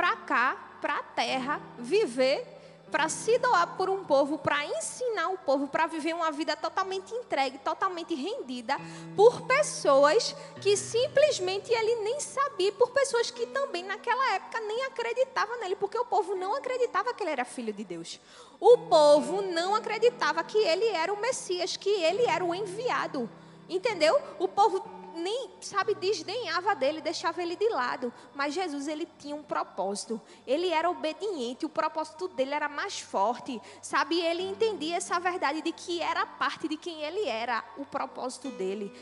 para 0.00 0.16
cá, 0.16 0.56
para 0.80 0.96
a 0.96 1.02
terra, 1.02 1.60
viver, 1.78 2.42
para 2.90 3.10
se 3.10 3.36
doar 3.36 3.76
por 3.76 3.90
um 3.90 4.02
povo, 4.02 4.38
para 4.38 4.64
ensinar 4.64 5.28
o 5.28 5.36
povo, 5.36 5.68
para 5.68 5.86
viver 5.86 6.14
uma 6.14 6.32
vida 6.32 6.56
totalmente 6.56 7.12
entregue, 7.14 7.58
totalmente 7.58 8.14
rendida 8.14 8.78
por 9.14 9.42
pessoas 9.42 10.34
que 10.58 10.74
simplesmente 10.74 11.70
ele 11.70 11.96
nem 11.96 12.18
sabia, 12.18 12.72
por 12.72 12.92
pessoas 12.92 13.30
que 13.30 13.44
também 13.48 13.84
naquela 13.84 14.36
época 14.36 14.58
nem 14.62 14.84
acreditavam 14.86 15.60
nele, 15.60 15.76
porque 15.76 15.98
o 15.98 16.06
povo 16.06 16.34
não 16.34 16.54
acreditava 16.54 17.12
que 17.12 17.22
ele 17.22 17.32
era 17.32 17.44
filho 17.44 17.74
de 17.74 17.84
Deus. 17.84 18.18
O 18.58 18.78
povo 18.78 19.42
não 19.42 19.74
acreditava 19.74 20.42
que 20.42 20.56
ele 20.56 20.86
era 20.86 21.12
o 21.12 21.20
Messias, 21.20 21.76
que 21.76 21.90
ele 21.90 22.24
era 22.24 22.42
o 22.42 22.54
enviado. 22.54 23.28
Entendeu? 23.68 24.18
O 24.38 24.48
povo 24.48 24.82
nem, 25.14 25.50
sabe, 25.60 25.94
desdenhava 25.94 26.74
dele, 26.74 27.00
deixava 27.00 27.42
ele 27.42 27.56
de 27.56 27.68
lado. 27.68 28.12
Mas 28.34 28.54
Jesus, 28.54 28.88
ele 28.88 29.06
tinha 29.18 29.34
um 29.34 29.42
propósito. 29.42 30.20
Ele 30.46 30.68
era 30.68 30.90
obediente, 30.90 31.66
o 31.66 31.68
propósito 31.68 32.28
dele 32.28 32.54
era 32.54 32.68
mais 32.68 33.00
forte. 33.00 33.60
Sabe, 33.82 34.20
ele 34.20 34.42
entendia 34.42 34.96
essa 34.96 35.18
verdade 35.18 35.62
de 35.62 35.72
que 35.72 36.00
era 36.00 36.26
parte 36.26 36.68
de 36.68 36.76
quem 36.76 37.02
ele 37.02 37.28
era, 37.28 37.64
o 37.76 37.84
propósito 37.84 38.50
dele. 38.50 38.92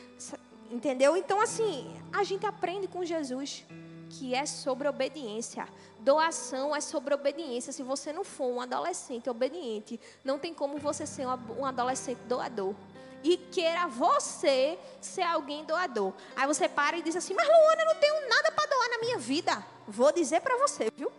Entendeu? 0.71 1.17
Então, 1.17 1.41
assim, 1.41 1.95
a 2.12 2.23
gente 2.25 2.45
aprende 2.45 2.87
com 2.87 3.05
Jesus 3.05 3.65
que 4.11 4.35
é 4.35 4.47
sobre 4.47 4.88
obediência. 4.88 5.69
Doação 6.00 6.75
é 6.75 6.81
sobre 6.81 7.15
obediência. 7.15 7.73
Se 7.73 7.83
você 7.83 8.12
não 8.12 8.25
for 8.25 8.47
um 8.47 8.61
adolescente 8.61 9.29
obediente, 9.29 10.00
não 10.25 10.38
tem 10.38 10.55
como 10.55 10.79
você 10.79 11.07
ser 11.07 11.27
um 11.27 11.65
adolescente 11.65 12.19
doador 12.27 12.75
e 13.23 13.37
queira 13.37 13.87
você 13.87 14.79
ser 15.01 15.23
alguém 15.23 15.65
doador. 15.65 16.13
Aí 16.37 16.47
você 16.47 16.69
para 16.69 16.97
e 16.97 17.03
diz 17.03 17.17
assim: 17.17 17.35
Mas 17.35 17.47
Luana, 17.47 17.83
eu 17.83 17.87
não 17.87 17.95
tenho 17.97 18.29
nada 18.29 18.53
para 18.53 18.67
doar 18.67 18.91
na 18.91 18.99
minha 18.99 19.19
vida. 19.19 19.65
Vou 19.87 20.13
dizer 20.13 20.41
para 20.41 20.57
você, 20.59 20.91
viu? 20.97 21.11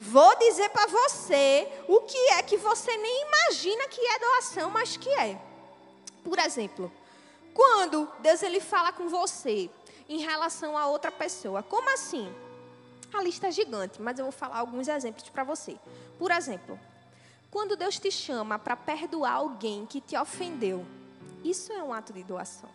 Vou 0.00 0.36
dizer 0.38 0.68
para 0.70 0.86
você 0.86 1.68
o 1.88 2.00
que 2.02 2.18
é 2.30 2.42
que 2.42 2.56
você 2.56 2.96
nem 2.96 3.26
imagina 3.26 3.88
que 3.88 4.00
é 4.00 4.18
doação, 4.18 4.70
mas 4.70 4.96
que 4.96 5.08
é. 5.10 5.40
Por 6.22 6.38
exemplo, 6.38 6.92
quando 7.52 8.08
Deus 8.20 8.42
ele 8.42 8.60
fala 8.60 8.92
com 8.92 9.08
você 9.08 9.68
em 10.08 10.18
relação 10.18 10.78
a 10.78 10.86
outra 10.86 11.10
pessoa, 11.10 11.62
como 11.62 11.92
assim? 11.92 12.32
A 13.12 13.22
lista 13.22 13.48
é 13.48 13.50
gigante, 13.50 14.00
mas 14.00 14.18
eu 14.18 14.26
vou 14.26 14.32
falar 14.32 14.58
alguns 14.58 14.86
exemplos 14.86 15.28
para 15.30 15.42
você. 15.42 15.76
Por 16.18 16.30
exemplo, 16.30 16.78
quando 17.50 17.76
Deus 17.76 17.98
te 17.98 18.10
chama 18.10 18.58
para 18.58 18.76
perdoar 18.76 19.32
alguém 19.32 19.86
que 19.86 20.00
te 20.00 20.16
ofendeu, 20.16 20.86
isso 21.44 21.72
é 21.72 21.82
um 21.82 21.92
ato 21.92 22.12
de 22.12 22.22
doação. 22.22 22.68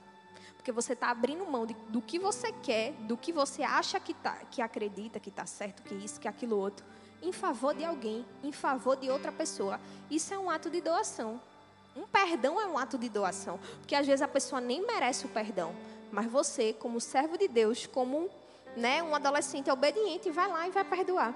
Porque 0.56 0.72
você 0.72 0.94
está 0.94 1.10
abrindo 1.10 1.46
mão 1.46 1.66
de, 1.66 1.74
do 1.90 2.02
que 2.02 2.18
você 2.18 2.52
quer, 2.52 2.94
do 2.94 3.18
que 3.18 3.34
você 3.34 3.64
acha 3.64 4.00
que, 4.00 4.14
tá, 4.14 4.34
que 4.50 4.62
acredita 4.62 5.20
que 5.20 5.30
está 5.30 5.46
certo, 5.46 5.84
que 5.84 5.94
isso, 5.94 6.20
que 6.20 6.28
aquilo 6.28 6.58
outro, 6.58 6.86
em 7.22 7.32
favor 7.32 7.74
de 7.74 7.84
alguém, 7.84 8.26
em 8.42 8.52
favor 8.52 8.96
de 8.96 9.10
outra 9.10 9.32
pessoa. 9.32 9.80
Isso 10.10 10.34
é 10.34 10.38
um 10.38 10.50
ato 10.50 10.70
de 10.70 10.80
doação. 10.80 11.42
Um 11.96 12.08
perdão 12.08 12.60
é 12.60 12.66
um 12.66 12.78
ato 12.78 12.98
de 12.98 13.10
doação. 13.10 13.60
Porque 13.80 13.96
às 13.96 14.08
vezes 14.08 14.22
a 14.22 14.28
pessoa 14.28 14.62
nem 14.62 14.86
merece 14.86 15.26
o 15.26 15.30
perdão. 15.30 15.76
Mas 16.12 16.28
você, 16.28 16.74
como 16.74 17.02
servo 17.02 17.38
de 17.38 17.48
Deus, 17.48 17.86
como 17.86 18.30
né, 18.76 19.04
um 19.04 19.14
adolescente 19.16 19.70
obediente, 19.70 20.32
vai 20.32 20.48
lá 20.48 20.68
e 20.68 20.72
vai 20.72 20.84
perdoar. 20.84 21.36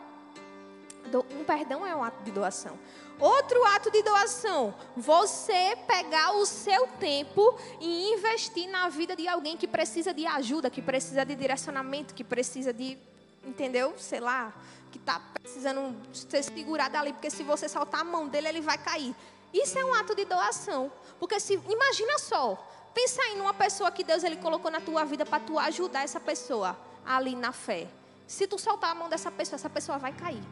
Um 1.16 1.44
perdão 1.44 1.86
é 1.86 1.96
um 1.96 2.04
ato 2.04 2.24
de 2.24 2.32
doação. 2.32 2.78
Outro 3.20 3.64
ato 3.66 3.90
de 3.90 4.04
doação, 4.04 4.76
você 4.96 5.76
pegar 5.88 6.34
o 6.34 6.46
seu 6.46 6.86
tempo 7.00 7.58
e 7.80 8.14
investir 8.14 8.70
na 8.70 8.90
vida 8.90 9.16
de 9.16 9.28
alguém 9.28 9.58
que 9.58 9.68
precisa 9.68 10.14
de 10.14 10.26
ajuda, 10.28 10.70
que 10.70 10.82
precisa 10.84 11.26
de 11.26 11.36
direcionamento, 11.36 12.14
que 12.14 12.24
precisa 12.24 12.72
de, 12.72 12.96
entendeu? 13.44 13.96
Sei 13.98 14.20
lá, 14.20 14.54
que 14.92 15.00
está 15.00 15.20
precisando 15.42 15.96
ser 16.14 16.44
segurado 16.44 16.96
ali, 16.96 17.12
porque 17.12 17.32
se 17.32 17.42
você 17.42 17.68
soltar 17.68 18.02
a 18.02 18.04
mão 18.04 18.28
dele, 18.28 18.50
ele 18.50 18.62
vai 18.62 18.78
cair. 18.78 19.16
Isso 19.52 19.80
é 19.80 19.84
um 19.84 19.94
ato 19.96 20.14
de 20.14 20.26
doação. 20.26 20.92
Porque 21.20 21.40
se, 21.40 21.60
imagina 21.68 22.20
só, 22.20 22.56
pensa 22.94 23.24
em 23.30 23.42
uma 23.42 23.54
pessoa 23.54 23.92
que 23.92 24.04
Deus 24.04 24.24
ele 24.24 24.36
colocou 24.38 24.70
na 24.70 24.80
tua 24.80 25.04
vida 25.06 25.26
para 25.26 25.40
tu 25.40 25.58
ajudar 25.58 26.04
essa 26.04 26.20
pessoa 26.20 26.78
ali 27.04 27.36
na 27.36 27.52
fé. 27.52 27.88
Se 28.28 28.46
tu 28.46 28.60
soltar 28.60 28.92
a 28.92 28.96
mão 28.96 29.10
dessa 29.10 29.32
pessoa, 29.32 29.56
essa 29.56 29.70
pessoa 29.70 29.98
vai 29.98 30.14
cair. 30.14 30.44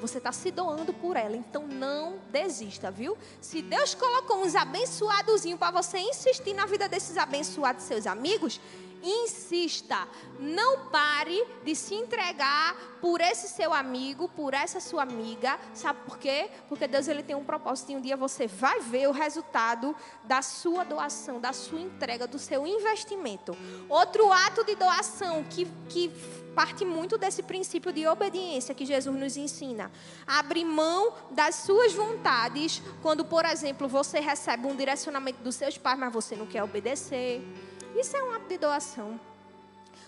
Você 0.00 0.18
está 0.18 0.32
se 0.32 0.50
doando 0.50 0.92
por 0.92 1.16
ela, 1.16 1.36
então 1.36 1.66
não 1.66 2.18
desista, 2.30 2.90
viu? 2.90 3.16
Se 3.40 3.60
Deus 3.60 3.94
colocou 3.94 4.42
uns 4.42 4.54
abençoadozinhos 4.54 5.58
para 5.58 5.82
você 5.82 5.98
insistir 5.98 6.54
na 6.54 6.66
vida 6.66 6.88
desses 6.88 7.16
abençoados 7.16 7.84
seus 7.84 8.06
amigos, 8.06 8.60
insista. 9.02 10.08
Não 10.38 10.86
pare 10.86 11.44
de 11.64 11.74
se 11.74 11.94
entregar 11.94 12.76
por 13.00 13.20
esse 13.20 13.48
seu 13.48 13.72
amigo, 13.72 14.28
por 14.28 14.54
essa 14.54 14.80
sua 14.80 15.02
amiga. 15.02 15.58
Sabe 15.74 16.00
por 16.04 16.18
quê? 16.18 16.50
Porque 16.68 16.86
Deus 16.86 17.08
ele 17.08 17.22
tem 17.22 17.36
um 17.36 17.44
propósito 17.44 17.92
e 17.92 17.96
um 17.96 18.00
dia 18.00 18.16
você 18.16 18.46
vai 18.46 18.80
ver 18.80 19.08
o 19.08 19.12
resultado 19.12 19.94
da 20.24 20.42
sua 20.42 20.84
doação, 20.84 21.40
da 21.40 21.52
sua 21.52 21.80
entrega, 21.80 22.26
do 22.26 22.38
seu 22.38 22.66
investimento. 22.66 23.56
Outro 23.88 24.32
ato 24.32 24.64
de 24.64 24.74
doação 24.74 25.44
que, 25.44 25.66
que 25.88 26.10
parte 26.54 26.84
muito 26.84 27.16
desse 27.16 27.42
princípio 27.42 27.92
de 27.92 28.06
obediência 28.06 28.74
que 28.74 28.84
Jesus 28.84 29.14
nos 29.16 29.36
ensina. 29.36 29.92
Abre 30.26 30.64
mão 30.64 31.12
das 31.30 31.54
suas 31.54 31.94
vontades 31.94 32.82
quando, 33.00 33.24
por 33.24 33.44
exemplo, 33.44 33.86
você 33.86 34.18
recebe 34.18 34.66
um 34.66 34.74
direcionamento 34.74 35.40
dos 35.40 35.54
seus 35.54 35.78
pais, 35.78 35.98
mas 35.98 36.12
você 36.12 36.34
não 36.34 36.46
quer 36.46 36.64
obedecer. 36.64 37.42
Isso 37.96 38.16
é 38.16 38.22
um 38.22 38.32
ato 38.32 38.48
de 38.48 38.58
doação. 38.58 39.20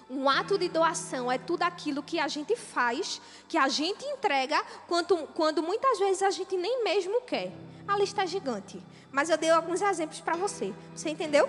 Um 0.09 0.29
ato 0.29 0.59
de 0.59 0.69
doação 0.69 1.31
é 1.31 1.39
tudo 1.39 1.63
aquilo 1.63 2.03
que 2.03 2.19
a 2.19 2.27
gente 2.27 2.57
faz, 2.57 3.21
que 3.49 3.57
a 3.57 3.69
gente 3.69 4.05
entrega, 4.05 4.61
quando, 4.89 5.17
quando 5.29 5.63
muitas 5.63 5.99
vezes 5.99 6.23
a 6.23 6.31
gente 6.31 6.57
nem 6.57 6.83
mesmo 6.83 7.21
quer. 7.21 7.53
A 7.87 7.97
lista 7.97 8.23
é 8.23 8.27
gigante. 8.27 8.83
Mas 9.13 9.31
eu 9.31 9.39
dei 9.39 9.51
alguns 9.51 9.81
exemplos 9.81 10.21
para 10.21 10.37
você. 10.37 10.73
Você 10.95 11.11
entendeu? 11.11 11.49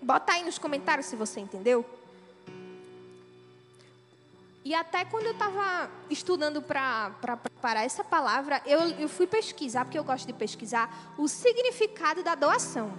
Bota 0.00 0.32
aí 0.32 0.44
nos 0.44 0.58
comentários 0.58 1.06
se 1.06 1.16
você 1.16 1.40
entendeu. 1.40 1.84
E 4.64 4.74
até 4.74 5.04
quando 5.04 5.26
eu 5.26 5.32
estava 5.32 5.90
estudando 6.10 6.60
para 6.60 7.10
preparar 7.42 7.84
essa 7.84 8.04
palavra, 8.04 8.62
eu, 8.66 8.80
eu 8.98 9.08
fui 9.08 9.26
pesquisar, 9.26 9.84
porque 9.84 9.98
eu 9.98 10.04
gosto 10.04 10.26
de 10.26 10.32
pesquisar, 10.32 11.14
o 11.16 11.26
significado 11.26 12.22
da 12.22 12.34
doação. 12.34 12.92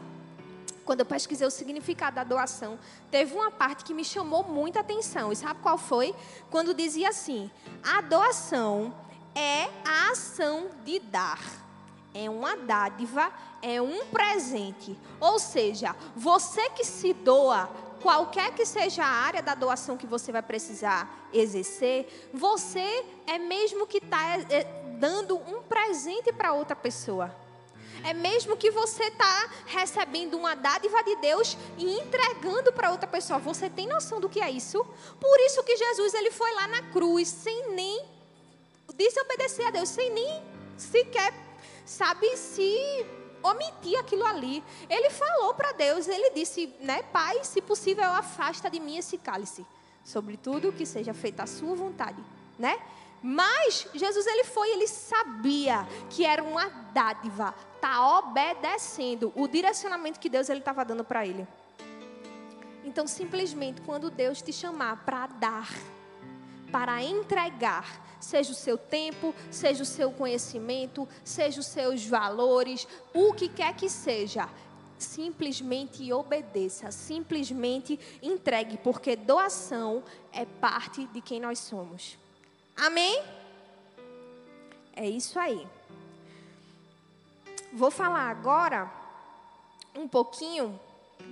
Quando 0.90 1.02
eu 1.02 1.06
pesquisei 1.06 1.46
o 1.46 1.52
significado 1.52 2.16
da 2.16 2.24
doação, 2.24 2.80
teve 3.12 3.36
uma 3.36 3.52
parte 3.52 3.84
que 3.84 3.94
me 3.94 4.04
chamou 4.04 4.44
muita 4.44 4.80
atenção. 4.80 5.32
E 5.32 5.36
sabe 5.36 5.60
qual 5.62 5.78
foi? 5.78 6.16
Quando 6.50 6.74
dizia 6.74 7.10
assim: 7.10 7.52
a 7.84 8.02
doação 8.02 8.92
é 9.36 9.70
a 9.86 10.10
ação 10.10 10.72
de 10.84 10.98
dar. 10.98 11.40
É 12.12 12.28
uma 12.28 12.58
dádiva, 12.58 13.32
é 13.62 13.80
um 13.80 14.04
presente. 14.08 14.98
Ou 15.20 15.38
seja, 15.38 15.96
você 16.16 16.72
que 16.72 16.84
se 16.84 17.14
doa 17.14 17.70
qualquer 18.02 18.56
que 18.56 18.66
seja 18.66 19.04
a 19.04 19.08
área 19.08 19.44
da 19.44 19.54
doação 19.54 19.96
que 19.96 20.08
você 20.08 20.32
vai 20.32 20.42
precisar 20.42 21.30
exercer, 21.32 22.32
você 22.34 23.06
é 23.28 23.38
mesmo 23.38 23.86
que 23.86 24.00
está 24.00 24.40
é, 24.40 24.46
é, 24.50 24.64
dando 24.98 25.38
um 25.38 25.62
presente 25.62 26.34
para 26.34 26.52
outra 26.52 26.76
pessoa. 26.76 27.32
É 28.04 28.14
mesmo 28.14 28.58
que 28.58 28.72
você 28.72 29.04
está 29.04 29.50
recebendo 29.66 30.36
uma 30.36 30.56
dádiva 30.56 31.04
de 31.04 31.16
Deus 31.18 31.58
e 31.78 32.00
entregando 32.00 32.72
para 32.72 32.92
outra 32.92 33.08
pessoa. 33.08 33.40
Você 33.40 33.70
tem 33.70 33.88
noção 33.88 34.20
do 34.20 34.30
que 34.30 34.42
é 34.42 34.50
isso? 34.50 34.86
Por 35.20 35.40
isso 35.42 35.64
que 35.64 35.78
Jesus 35.78 36.14
ele 36.14 36.32
foi 36.32 36.52
lá 36.54 36.68
na 36.68 36.84
cruz 36.92 37.28
sem 37.28 37.72
nem 37.74 38.06
disse 38.96 39.20
obedecer 39.22 39.66
a 39.66 39.72
Deus, 39.72 39.90
sem 39.90 40.10
nem 40.10 40.44
sequer 40.78 41.34
sabe 41.86 42.38
se 42.38 43.06
omitir 43.42 43.98
aquilo 44.00 44.26
ali. 44.26 44.64
Ele 44.90 45.10
falou 45.10 45.54
para 45.54 45.72
Deus, 45.72 46.08
ele 46.08 46.30
disse, 46.32 46.74
né, 46.80 47.02
Pai, 47.04 47.44
se 47.44 47.62
possível, 47.62 48.04
afasta 48.04 48.70
de 48.70 48.80
mim 48.80 48.98
esse 48.98 49.18
cálice. 49.18 49.66
Sobretudo 50.04 50.72
que 50.72 50.86
seja 50.86 51.14
feita 51.14 51.44
a 51.44 51.48
sua 51.48 51.76
vontade, 51.76 52.24
né? 52.58 52.80
Mas 53.22 53.88
Jesus 53.94 54.26
ele 54.28 54.46
foi, 54.46 54.70
ele 54.70 54.88
sabia 54.88 55.86
que 56.10 56.26
era 56.26 56.42
uma 56.42 56.70
dádiva, 56.94 57.54
tá 57.80 58.20
obedecendo 58.20 59.32
o 59.36 59.48
direcionamento 59.48 60.20
que 60.20 60.30
Deus 60.30 60.50
ele 60.50 60.60
estava 60.60 60.84
dando 60.86 61.04
para 61.04 61.26
ele. 61.26 61.48
Então, 62.84 63.06
simplesmente 63.08 63.82
quando 63.82 64.10
Deus 64.10 64.42
te 64.42 64.52
chamar 64.52 65.04
para 65.06 65.28
dar, 65.28 65.70
para 66.72 67.04
entregar, 67.04 68.18
seja 68.20 68.52
o 68.52 68.56
seu 68.56 68.78
tempo, 68.78 69.34
seja 69.52 69.84
o 69.84 69.86
seu 69.86 70.12
conhecimento, 70.12 71.08
seja 71.24 71.60
os 71.60 71.68
seus 71.68 72.06
valores, 72.06 72.88
o 73.14 73.34
que 73.34 73.48
quer 73.48 73.76
que 73.76 73.90
seja, 73.90 74.50
simplesmente 74.98 76.12
obedeça, 76.12 76.92
simplesmente 76.92 78.00
entregue, 78.22 78.78
porque 78.78 79.16
doação 79.16 80.04
é 80.32 80.46
parte 80.46 81.06
de 81.08 81.22
quem 81.22 81.40
nós 81.40 81.60
somos. 81.60 82.18
Amém? 82.76 83.24
É 84.96 85.08
isso 85.08 85.40
aí. 85.40 85.66
Vou 87.72 87.92
falar 87.92 88.30
agora 88.32 88.92
um 89.96 90.08
pouquinho 90.08 90.80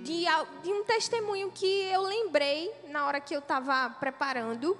de, 0.04 0.24
de 0.62 0.72
um 0.72 0.84
testemunho 0.84 1.50
que 1.50 1.66
eu 1.66 2.02
lembrei 2.02 2.72
na 2.88 3.06
hora 3.06 3.20
que 3.20 3.34
eu 3.34 3.40
estava 3.40 3.90
preparando 3.98 4.78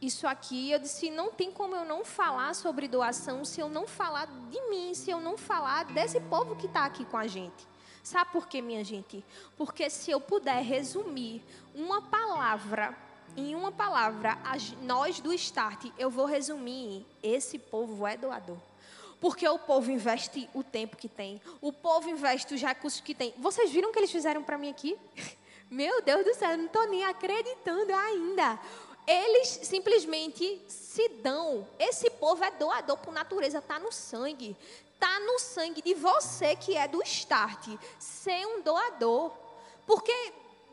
isso 0.00 0.26
aqui. 0.26 0.70
Eu 0.70 0.78
disse: 0.78 1.10
não 1.10 1.30
tem 1.30 1.52
como 1.52 1.76
eu 1.76 1.84
não 1.84 2.02
falar 2.02 2.54
sobre 2.54 2.88
doação 2.88 3.44
se 3.44 3.60
eu 3.60 3.68
não 3.68 3.86
falar 3.86 4.26
de 4.50 4.60
mim, 4.70 4.94
se 4.94 5.10
eu 5.10 5.20
não 5.20 5.36
falar 5.36 5.84
desse 5.84 6.18
povo 6.18 6.56
que 6.56 6.66
está 6.66 6.86
aqui 6.86 7.04
com 7.04 7.18
a 7.18 7.26
gente. 7.26 7.68
Sabe 8.02 8.30
por 8.30 8.48
quê, 8.48 8.62
minha 8.62 8.82
gente? 8.82 9.22
Porque 9.56 9.90
se 9.90 10.10
eu 10.10 10.20
puder 10.20 10.62
resumir 10.62 11.44
uma 11.74 12.00
palavra 12.00 12.96
em 13.36 13.54
uma 13.54 13.70
palavra, 13.70 14.38
nós 14.80 15.20
do 15.20 15.30
Start, 15.34 15.90
eu 15.98 16.08
vou 16.08 16.24
resumir: 16.24 17.04
esse 17.22 17.58
povo 17.58 18.06
é 18.06 18.16
doador. 18.16 18.56
Porque 19.20 19.48
o 19.48 19.58
povo 19.58 19.90
investe 19.90 20.48
o 20.54 20.62
tempo 20.62 20.96
que 20.96 21.08
tem, 21.08 21.40
o 21.60 21.72
povo 21.72 22.08
investe 22.08 22.54
os 22.54 22.62
recursos 22.62 23.00
que 23.00 23.14
tem. 23.14 23.34
Vocês 23.38 23.70
viram 23.70 23.90
o 23.90 23.92
que 23.92 23.98
eles 23.98 24.10
fizeram 24.10 24.42
para 24.42 24.58
mim 24.58 24.70
aqui? 24.70 24.96
Meu 25.70 26.00
Deus 26.02 26.24
do 26.24 26.34
céu, 26.34 26.50
eu 26.50 26.58
não 26.58 26.66
estou 26.66 26.86
nem 26.88 27.04
acreditando 27.04 27.92
ainda. 27.92 28.58
Eles 29.06 29.60
simplesmente 29.62 30.62
se 30.68 31.08
dão. 31.08 31.66
Esse 31.78 32.10
povo 32.10 32.44
é 32.44 32.50
doador 32.50 32.98
por 32.98 33.12
natureza, 33.12 33.58
está 33.58 33.78
no 33.78 33.90
sangue. 33.92 34.56
Está 34.94 35.20
no 35.20 35.38
sangue 35.38 35.82
de 35.82 35.94
você 35.94 36.56
que 36.56 36.76
é 36.76 36.88
do 36.88 37.02
Start, 37.02 37.68
ser 37.98 38.46
um 38.46 38.62
doador. 38.62 39.30
Porque 39.86 40.12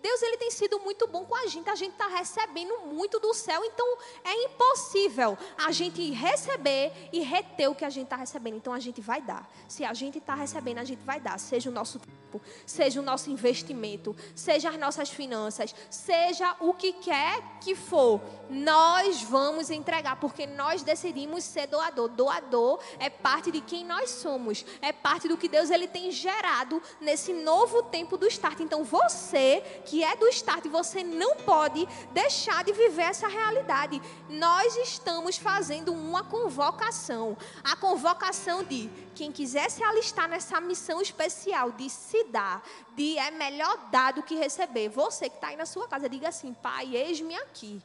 Deus 0.03 0.21
ele 0.21 0.35
tem 0.35 0.51
sido 0.51 0.81
muito 0.81 1.07
bom 1.07 1.23
com 1.23 1.33
a 1.33 1.47
gente. 1.47 1.69
A 1.69 1.75
gente 1.75 1.93
está 1.93 2.07
recebendo 2.07 2.77
muito 2.87 3.21
do 3.21 3.33
céu, 3.33 3.63
então 3.63 3.97
é 4.25 4.43
impossível 4.43 5.37
a 5.57 5.71
gente 5.71 6.11
receber 6.11 6.91
e 7.13 7.21
reter 7.21 7.69
o 7.69 7.75
que 7.75 7.85
a 7.85 7.89
gente 7.89 8.03
está 8.03 8.17
recebendo. 8.17 8.57
Então 8.57 8.73
a 8.73 8.79
gente 8.79 8.99
vai 8.99 9.21
dar. 9.21 9.49
Se 9.65 9.85
a 9.85 9.93
gente 9.93 10.17
está 10.17 10.35
recebendo, 10.35 10.79
a 10.79 10.83
gente 10.83 11.01
vai 11.03 11.21
dar. 11.21 11.39
Seja 11.39 11.69
o 11.69 11.73
nosso 11.73 11.99
tempo, 11.99 12.41
seja 12.65 12.99
o 12.99 13.03
nosso 13.03 13.31
investimento, 13.31 14.13
seja 14.35 14.69
as 14.69 14.77
nossas 14.77 15.09
finanças, 15.09 15.73
seja 15.89 16.53
o 16.59 16.73
que 16.73 16.91
quer 16.91 17.41
que 17.61 17.73
for, 17.73 18.19
nós 18.49 19.21
vamos 19.21 19.69
entregar, 19.69 20.17
porque 20.19 20.45
nós 20.45 20.83
decidimos 20.83 21.45
ser 21.45 21.67
doador. 21.67 22.09
Doador 22.09 22.79
é 22.99 23.09
parte 23.09 23.51
de 23.51 23.61
quem 23.61 23.85
nós 23.85 24.09
somos, 24.09 24.65
é 24.81 24.91
parte 24.91 25.29
do 25.29 25.37
que 25.37 25.47
Deus 25.47 25.69
ele 25.69 25.87
tem 25.87 26.11
gerado 26.11 26.81
nesse 26.99 27.31
novo 27.31 27.83
tempo 27.83 28.17
do 28.17 28.27
start. 28.27 28.59
Então 28.59 28.83
você 28.83 29.63
que 29.93 30.03
é 30.03 30.15
do 30.15 30.27
start, 30.29 30.65
você 30.69 31.03
não 31.03 31.35
pode 31.35 31.87
deixar 32.11 32.63
de 32.63 32.73
viver 32.73 33.03
essa 33.03 33.27
realidade. 33.27 34.01
Nós 34.27 34.75
estamos 34.77 35.37
fazendo 35.37 35.93
uma 35.93 36.23
convocação, 36.23 37.37
a 37.63 37.75
convocação 37.75 38.63
de 38.63 38.89
quem 39.13 39.31
quiser 39.31 39.69
se 39.69 39.83
alistar 39.83 40.27
nessa 40.27 40.59
missão 40.59 40.99
especial 40.99 41.71
de 41.71 41.91
se 41.91 42.23
dar, 42.23 42.67
de 42.95 43.19
é 43.19 43.29
melhor 43.29 43.77
dar 43.91 44.13
do 44.13 44.23
que 44.23 44.33
receber. 44.33 44.89
Você 44.89 45.29
que 45.29 45.35
está 45.35 45.49
aí 45.49 45.55
na 45.55 45.67
sua 45.67 45.87
casa, 45.87 46.09
diga 46.09 46.29
assim: 46.29 46.55
Pai, 46.55 46.95
eis-me 46.95 47.35
aqui. 47.35 47.79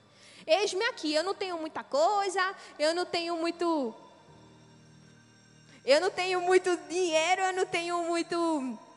Eis-me 0.47 0.87
aqui. 0.87 1.13
Eu 1.13 1.23
não 1.23 1.35
tenho 1.35 1.59
muita 1.59 1.85
coisa, 1.85 2.41
eu 2.79 2.95
não 2.95 3.05
tenho 3.05 3.37
muito. 3.37 3.95
Eu 5.85 6.01
não 6.01 6.11
tenho 6.11 6.41
muito 6.41 6.75
dinheiro, 6.89 7.43
eu 7.43 7.53
não 7.53 7.67
tenho 7.67 8.03
muito 8.05 8.88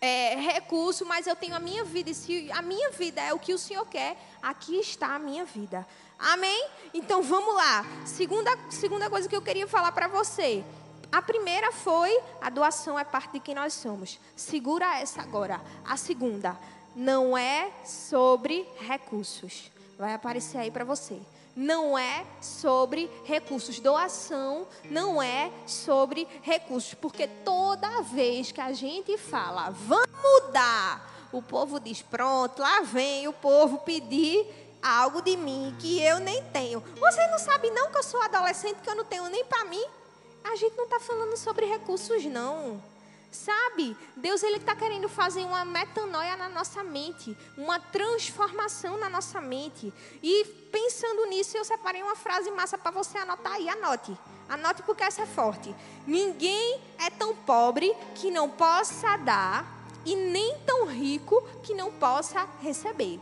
é, 0.00 0.36
recurso, 0.36 1.04
mas 1.04 1.26
eu 1.26 1.36
tenho 1.36 1.54
a 1.54 1.60
minha 1.60 1.84
vida. 1.84 2.10
E 2.10 2.14
se 2.14 2.50
a 2.52 2.62
minha 2.62 2.90
vida 2.90 3.20
é 3.20 3.32
o 3.32 3.38
que 3.38 3.54
o 3.54 3.58
Senhor 3.58 3.86
quer, 3.86 4.16
aqui 4.42 4.76
está 4.76 5.14
a 5.14 5.18
minha 5.18 5.44
vida. 5.44 5.86
Amém? 6.18 6.68
Então 6.94 7.22
vamos 7.22 7.54
lá. 7.54 7.84
Segunda, 8.04 8.50
segunda 8.70 9.10
coisa 9.10 9.28
que 9.28 9.36
eu 9.36 9.42
queria 9.42 9.66
falar 9.66 9.92
para 9.92 10.08
você. 10.08 10.64
A 11.12 11.22
primeira 11.22 11.70
foi 11.72 12.18
a 12.40 12.50
doação 12.50 12.98
é 12.98 13.04
parte 13.04 13.32
de 13.32 13.40
quem 13.40 13.54
nós 13.54 13.74
somos. 13.74 14.18
Segura 14.34 14.98
essa 14.98 15.22
agora. 15.22 15.60
A 15.84 15.96
segunda 15.96 16.58
não 16.94 17.36
é 17.36 17.70
sobre 17.84 18.66
recursos. 18.80 19.70
Vai 19.98 20.14
aparecer 20.14 20.58
aí 20.58 20.70
para 20.70 20.84
você. 20.84 21.20
Não 21.56 21.96
é 21.96 22.26
sobre 22.38 23.10
recursos. 23.24 23.80
Doação 23.80 24.66
não 24.90 25.22
é 25.22 25.50
sobre 25.66 26.28
recursos. 26.42 26.92
Porque 26.92 27.26
toda 27.26 28.02
vez 28.02 28.52
que 28.52 28.60
a 28.60 28.74
gente 28.74 29.16
fala, 29.16 29.70
vamos 29.70 30.52
dar, 30.52 31.28
o 31.32 31.40
povo 31.40 31.80
diz: 31.80 32.02
pronto, 32.02 32.60
lá 32.60 32.82
vem 32.82 33.26
o 33.26 33.32
povo 33.32 33.78
pedir 33.78 34.46
algo 34.82 35.22
de 35.22 35.36
mim 35.36 35.74
que 35.80 36.00
eu 36.02 36.20
nem 36.20 36.44
tenho. 36.44 36.80
Você 36.80 37.26
não 37.28 37.38
sabe, 37.38 37.70
não, 37.70 37.90
que 37.90 37.98
eu 37.98 38.02
sou 38.02 38.20
adolescente, 38.20 38.76
que 38.82 38.90
eu 38.90 38.94
não 38.94 39.04
tenho 39.04 39.24
nem 39.30 39.44
para 39.44 39.64
mim? 39.64 39.84
A 40.44 40.54
gente 40.56 40.76
não 40.76 40.84
está 40.84 41.00
falando 41.00 41.36
sobre 41.36 41.66
recursos, 41.66 42.24
não. 42.26 42.80
Sabe? 43.30 43.96
Deus 44.16 44.42
ele 44.42 44.56
está 44.56 44.74
querendo 44.74 45.08
fazer 45.08 45.44
uma 45.44 45.64
metanoia 45.64 46.36
na 46.36 46.48
nossa 46.48 46.82
mente, 46.82 47.36
uma 47.56 47.78
transformação 47.78 48.98
na 48.98 49.08
nossa 49.08 49.40
mente. 49.40 49.92
E 50.22 50.44
pensando 50.72 51.26
nisso, 51.26 51.56
eu 51.56 51.64
separei 51.64 52.02
uma 52.02 52.16
frase 52.16 52.50
massa 52.50 52.78
para 52.78 52.90
você 52.90 53.18
anotar 53.18 53.52
aí. 53.52 53.68
Anote. 53.68 54.16
Anote 54.48 54.82
porque 54.82 55.02
essa 55.02 55.22
é 55.22 55.26
forte. 55.26 55.74
Ninguém 56.06 56.80
é 56.98 57.10
tão 57.10 57.34
pobre 57.34 57.94
que 58.14 58.30
não 58.30 58.48
possa 58.48 59.16
dar 59.16 59.76
e 60.04 60.14
nem 60.14 60.58
tão 60.60 60.86
rico 60.86 61.42
que 61.64 61.74
não 61.74 61.90
possa 61.90 62.48
receber. 62.62 63.20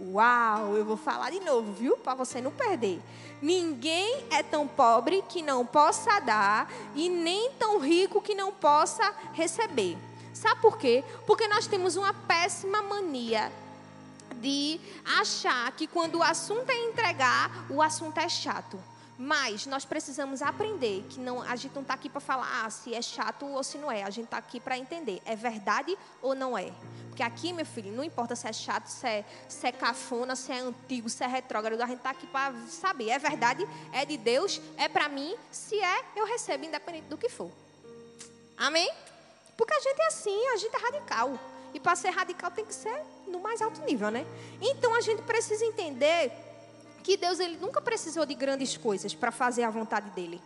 Uau, 0.00 0.76
eu 0.76 0.84
vou 0.84 0.96
falar 0.96 1.30
de 1.30 1.40
novo, 1.40 1.72
viu? 1.72 1.96
Para 1.96 2.14
você 2.14 2.40
não 2.40 2.52
perder. 2.52 3.00
Ninguém 3.40 4.26
é 4.30 4.42
tão 4.42 4.66
pobre 4.66 5.22
que 5.28 5.42
não 5.42 5.64
possa 5.64 6.18
dar 6.20 6.72
e 6.94 7.08
nem 7.08 7.52
tão 7.52 7.78
rico 7.78 8.20
que 8.20 8.34
não 8.34 8.52
possa 8.52 9.14
receber. 9.32 9.96
Sabe 10.34 10.60
por 10.60 10.78
quê? 10.78 11.04
Porque 11.26 11.48
nós 11.48 11.66
temos 11.66 11.96
uma 11.96 12.12
péssima 12.12 12.82
mania 12.82 13.52
de 14.36 14.80
achar 15.18 15.70
que 15.72 15.86
quando 15.86 16.16
o 16.16 16.22
assunto 16.22 16.70
é 16.70 16.84
entregar, 16.84 17.66
o 17.70 17.82
assunto 17.82 18.18
é 18.18 18.28
chato. 18.28 18.78
Mas 19.18 19.66
nós 19.66 19.84
precisamos 19.84 20.42
aprender 20.42 21.04
que 21.10 21.18
não, 21.18 21.42
a 21.42 21.56
gente 21.56 21.74
não 21.74 21.82
está 21.82 21.94
aqui 21.94 22.08
para 22.08 22.20
falar 22.20 22.64
ah, 22.64 22.70
se 22.70 22.94
é 22.94 23.02
chato 23.02 23.46
ou 23.46 23.64
se 23.64 23.76
não 23.76 23.90
é. 23.90 24.04
A 24.04 24.10
gente 24.10 24.26
está 24.26 24.36
aqui 24.36 24.60
para 24.60 24.78
entender. 24.78 25.20
É 25.24 25.34
verdade 25.34 25.98
ou 26.22 26.36
não 26.36 26.56
é? 26.56 26.72
Porque 27.18 27.32
aqui, 27.32 27.52
meu 27.52 27.66
filho, 27.66 27.90
não 27.90 28.04
importa 28.04 28.36
se 28.36 28.46
é 28.46 28.52
chato, 28.52 28.86
se 28.86 29.04
é, 29.04 29.24
se 29.48 29.66
é 29.66 29.72
cafona, 29.72 30.36
se 30.36 30.52
é 30.52 30.60
antigo, 30.60 31.08
se 31.08 31.24
é 31.24 31.26
retrógrado. 31.26 31.82
A 31.82 31.86
gente 31.86 31.96
está 31.96 32.10
aqui 32.10 32.28
para 32.28 32.54
saber. 32.68 33.08
É 33.08 33.18
verdade? 33.18 33.68
É 33.92 34.04
de 34.04 34.16
Deus? 34.16 34.60
É 34.76 34.88
para 34.88 35.08
mim? 35.08 35.34
Se 35.50 35.74
é, 35.80 36.04
eu 36.14 36.24
recebo, 36.24 36.64
independente 36.64 37.08
do 37.08 37.18
que 37.18 37.28
for. 37.28 37.50
Amém? 38.56 38.88
Porque 39.56 39.74
a 39.74 39.80
gente 39.80 40.00
é 40.00 40.06
assim, 40.06 40.46
a 40.50 40.56
gente 40.58 40.76
é 40.76 40.78
radical. 40.78 41.36
E 41.74 41.80
para 41.80 41.96
ser 41.96 42.10
radical 42.10 42.52
tem 42.52 42.64
que 42.64 42.72
ser 42.72 43.02
no 43.26 43.40
mais 43.40 43.60
alto 43.60 43.80
nível, 43.80 44.12
né? 44.12 44.24
Então 44.62 44.94
a 44.94 45.00
gente 45.00 45.22
precisa 45.22 45.64
entender 45.64 46.30
que 47.02 47.16
Deus 47.16 47.40
ele 47.40 47.56
nunca 47.56 47.80
precisou 47.80 48.24
de 48.24 48.34
grandes 48.36 48.76
coisas 48.76 49.12
para 49.12 49.32
fazer 49.32 49.64
a 49.64 49.70
vontade 49.70 50.08
dele. 50.10 50.40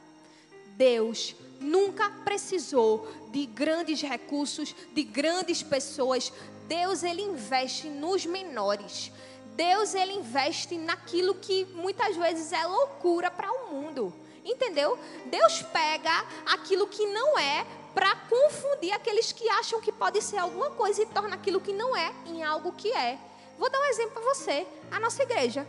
Deus 0.75 1.37
nunca 1.61 2.11
precisou 2.25 3.07
de 3.31 3.47
grandes 3.47 4.01
recursos, 4.03 4.75
de 4.93 5.03
grandes 5.03 5.63
pessoas. 5.63 6.33
Deus 6.73 7.03
ele 7.03 7.21
investe 7.21 7.87
nos 7.87 8.25
menores. 8.25 9.13
Deus 9.55 9.95
ele 9.95 10.15
investe 10.15 10.79
naquilo 10.79 11.35
que 11.35 11.67
muitas 11.75 12.17
vezes 12.17 12.51
é 12.51 12.65
loucura 12.65 13.31
para 13.31 13.53
o 13.53 13.67
mundo. 13.71 14.11
Entendeu? 14.43 14.99
Deus 15.27 15.61
pega 15.61 16.25
aquilo 16.47 16.87
que 16.87 17.05
não 17.09 17.39
é 17.39 17.67
para 17.93 18.17
confundir 18.17 18.91
aqueles 18.95 19.33
que 19.33 19.47
acham 19.51 19.83
que 19.83 19.93
pode 19.93 20.23
ser 20.23 20.39
alguma 20.39 20.71
coisa 20.71 21.03
e 21.03 21.07
torna 21.07 21.35
aquilo 21.35 21.61
que 21.61 21.75
não 21.75 21.95
é 21.95 22.11
em 22.25 22.43
algo 22.43 22.73
que 22.73 22.91
é. 22.91 23.19
Vou 23.59 23.69
dar 23.69 23.79
um 23.79 23.85
exemplo 23.85 24.13
para 24.13 24.35
você, 24.35 24.67
a 24.91 24.99
nossa 24.99 25.23
igreja. 25.25 25.69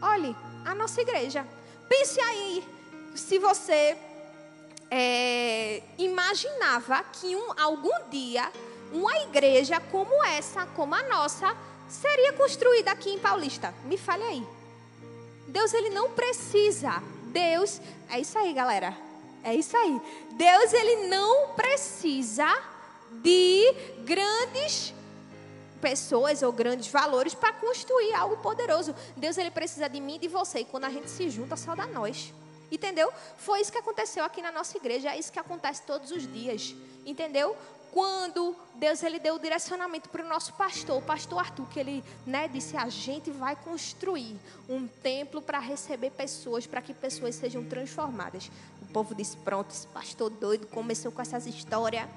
Olhe, 0.00 0.36
a 0.64 0.72
nossa 0.72 1.00
igreja. 1.00 1.44
Pense 1.88 2.20
aí, 2.20 2.64
se 3.16 3.40
você 3.40 3.98
é, 4.88 5.82
imaginava 5.98 7.02
que 7.12 7.34
um, 7.34 7.60
algum 7.60 8.08
dia 8.08 8.52
uma 8.92 9.18
igreja 9.22 9.80
como 9.80 10.24
essa, 10.24 10.66
como 10.66 10.94
a 10.94 11.02
nossa, 11.04 11.56
seria 11.88 12.32
construída 12.34 12.90
aqui 12.90 13.10
em 13.10 13.18
Paulista? 13.18 13.74
Me 13.84 13.96
fale 13.96 14.22
aí. 14.22 14.46
Deus 15.48 15.72
ele 15.74 15.90
não 15.90 16.10
precisa. 16.10 17.02
Deus, 17.24 17.80
é 18.10 18.20
isso 18.20 18.38
aí, 18.38 18.52
galera. 18.52 18.96
É 19.42 19.54
isso 19.54 19.76
aí. 19.76 20.00
Deus 20.32 20.72
ele 20.72 21.08
não 21.08 21.48
precisa 21.54 22.46
de 23.22 23.74
grandes 24.04 24.94
pessoas 25.80 26.42
ou 26.42 26.52
grandes 26.52 26.88
valores 26.88 27.34
para 27.34 27.52
construir 27.52 28.14
algo 28.14 28.36
poderoso. 28.36 28.94
Deus 29.16 29.36
ele 29.36 29.50
precisa 29.50 29.88
de 29.88 30.00
mim 30.00 30.14
e 30.14 30.18
de 30.20 30.28
você. 30.28 30.60
E 30.60 30.64
quando 30.64 30.84
a 30.84 30.90
gente 30.90 31.10
se 31.10 31.28
junta, 31.28 31.56
só 31.56 31.74
dá 31.74 31.86
nós. 31.86 32.32
Entendeu? 32.70 33.12
Foi 33.36 33.60
isso 33.60 33.72
que 33.72 33.78
aconteceu 33.78 34.24
aqui 34.24 34.40
na 34.40 34.50
nossa 34.50 34.78
igreja, 34.78 35.10
é 35.10 35.18
isso 35.18 35.30
que 35.30 35.38
acontece 35.38 35.82
todos 35.82 36.10
os 36.10 36.26
dias. 36.32 36.74
Entendeu? 37.04 37.54
Quando 37.92 38.56
Deus 38.76 39.02
ele 39.02 39.18
deu 39.18 39.34
o 39.34 39.38
direcionamento 39.38 40.08
para 40.08 40.24
o 40.24 40.28
nosso 40.28 40.54
pastor, 40.54 40.96
o 40.96 41.02
pastor 41.02 41.38
Arthur, 41.40 41.68
que 41.68 41.78
ele 41.78 42.02
né, 42.26 42.48
disse: 42.48 42.74
a 42.74 42.88
gente 42.88 43.30
vai 43.30 43.54
construir 43.54 44.34
um 44.66 44.88
templo 44.88 45.42
para 45.42 45.58
receber 45.58 46.10
pessoas, 46.10 46.66
para 46.66 46.80
que 46.80 46.94
pessoas 46.94 47.34
sejam 47.34 47.62
transformadas. 47.62 48.50
O 48.80 48.86
povo 48.86 49.14
disse: 49.14 49.36
pronto, 49.36 49.70
esse 49.70 49.86
pastor 49.88 50.30
doido 50.30 50.66
começou 50.68 51.12
com 51.12 51.20
essas 51.20 51.46
histórias. 51.46 52.08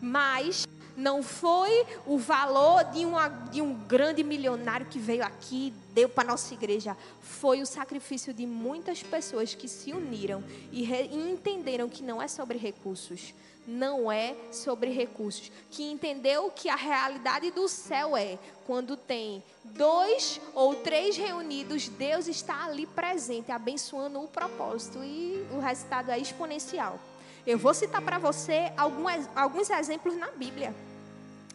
Mas 0.00 0.66
não 0.96 1.22
foi 1.22 1.86
o 2.04 2.18
valor 2.18 2.82
de, 2.86 3.04
uma, 3.06 3.28
de 3.28 3.62
um 3.62 3.72
grande 3.72 4.24
milionário 4.24 4.86
que 4.86 4.98
veio 4.98 5.24
aqui, 5.24 5.72
deu 5.94 6.08
para 6.08 6.28
nossa 6.28 6.52
igreja. 6.52 6.96
Foi 7.20 7.62
o 7.62 7.66
sacrifício 7.66 8.34
de 8.34 8.44
muitas 8.44 9.04
pessoas 9.04 9.54
que 9.54 9.68
se 9.68 9.92
uniram 9.92 10.42
e, 10.72 10.82
re, 10.82 11.08
e 11.12 11.30
entenderam 11.30 11.88
que 11.88 12.02
não 12.02 12.20
é 12.20 12.26
sobre 12.26 12.58
recursos. 12.58 13.32
Não 13.66 14.10
é 14.10 14.34
sobre 14.50 14.90
recursos. 14.90 15.52
Que 15.70 15.84
entendeu 15.84 16.50
que 16.50 16.68
a 16.68 16.76
realidade 16.76 17.50
do 17.50 17.68
céu 17.68 18.16
é 18.16 18.38
quando 18.66 18.96
tem 18.96 19.42
dois 19.64 20.40
ou 20.54 20.74
três 20.74 21.16
reunidos, 21.16 21.88
Deus 21.88 22.26
está 22.26 22.64
ali 22.64 22.86
presente, 22.86 23.52
abençoando 23.52 24.20
o 24.20 24.28
propósito. 24.28 24.98
E 25.04 25.46
o 25.52 25.58
resultado 25.60 26.10
é 26.10 26.18
exponencial. 26.18 26.98
Eu 27.46 27.58
vou 27.58 27.74
citar 27.74 28.02
para 28.02 28.18
você 28.18 28.72
alguns, 28.76 29.28
alguns 29.34 29.70
exemplos 29.70 30.16
na 30.16 30.28
Bíblia. 30.28 30.74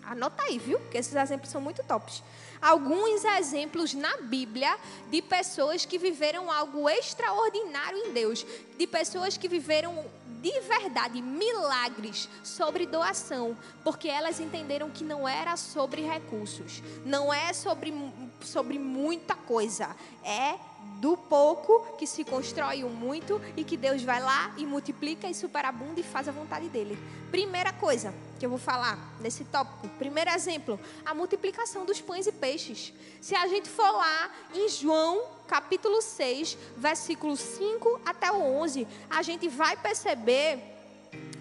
Anota 0.03 0.43
aí, 0.43 0.57
viu? 0.57 0.79
Que 0.89 0.97
esses 0.97 1.15
exemplos 1.15 1.49
são 1.49 1.59
muito 1.59 1.83
tops. 1.83 2.23
Alguns 2.61 3.23
exemplos 3.23 3.93
na 3.93 4.17
Bíblia 4.17 4.77
de 5.09 5.21
pessoas 5.21 5.85
que 5.85 5.97
viveram 5.97 6.51
algo 6.51 6.89
extraordinário 6.89 7.97
em 7.97 8.13
Deus, 8.13 8.45
de 8.77 8.87
pessoas 8.87 9.37
que 9.37 9.47
viveram 9.47 10.05
de 10.51 10.59
verdade 10.61 11.21
milagres 11.21 12.29
sobre 12.43 12.85
doação, 12.85 13.57
porque 13.83 14.07
elas 14.07 14.39
entenderam 14.39 14.89
que 14.89 15.03
não 15.03 15.27
era 15.27 15.57
sobre 15.57 16.01
recursos, 16.01 16.81
não 17.05 17.33
é 17.33 17.51
sobre, 17.51 17.93
sobre 18.41 18.79
muita 18.79 19.35
coisa, 19.35 19.95
é 20.23 20.55
do 21.01 21.17
pouco 21.17 21.97
que 21.97 22.07
se 22.07 22.23
constrói 22.23 22.83
o 22.83 22.89
muito 22.89 23.41
e 23.57 23.63
que 23.63 23.75
Deus 23.75 24.01
vai 24.03 24.21
lá 24.21 24.53
e 24.57 24.65
multiplica 24.65 25.27
e 25.27 25.35
superabunda 25.35 25.99
e 25.99 26.03
faz 26.03 26.27
a 26.27 26.31
vontade 26.31 26.69
dele. 26.69 26.97
Primeira 27.29 27.73
coisa 27.73 28.13
que 28.39 28.45
eu 28.45 28.49
vou 28.49 28.59
falar 28.59 28.97
nesse 29.19 29.43
tópico, 29.45 29.89
primeiro 29.97 30.29
exemplo, 30.29 30.79
a 31.05 31.13
multiplicação 31.13 31.85
dos 31.85 31.99
pães 31.99 32.25
e 32.25 32.31
peixes. 32.31 32.93
Se 33.19 33.35
a 33.35 33.47
gente 33.47 33.67
for 33.67 33.91
lá 33.91 34.31
em 34.53 34.69
João, 34.69 35.36
capítulo 35.47 36.01
6, 36.01 36.57
versículo 36.75 37.35
5 37.35 38.01
até 38.05 38.31
o 38.31 38.41
11, 38.61 38.87
a 39.09 39.21
gente 39.21 39.47
vai 39.47 39.75
perceber 39.77 40.77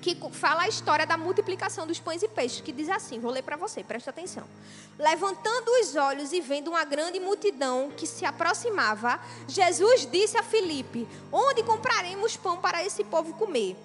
que 0.01 0.17
fala 0.31 0.63
a 0.63 0.69
história 0.69 1.05
da 1.05 1.17
multiplicação 1.17 1.87
dos 1.87 1.99
pães 1.99 2.23
e 2.23 2.29
peixes, 2.29 2.61
que 2.61 2.73
diz 2.73 2.89
assim: 2.89 3.19
vou 3.19 3.33
ler 3.33 3.43
para 3.43 3.57
você, 3.57 3.83
presta 3.83 4.11
atenção. 4.11 4.45
Levantando 4.99 5.69
os 5.81 5.97
olhos 5.97 6.33
e 6.33 6.41
vendo 6.41 6.69
uma 6.69 6.85
grande 6.85 7.19
multidão 7.19 7.91
que 7.91 8.07
se 8.07 8.25
aproximava, 8.25 9.21
Jesus 9.49 10.09
disse 10.11 10.39
a 10.39 10.43
Filipe: 10.43 11.09
Onde 11.33 11.63
compraremos 11.65 12.37
pão 12.37 12.57
para 12.57 12.85
esse 12.85 13.03
povo 13.05 13.35
comer? 13.35 13.77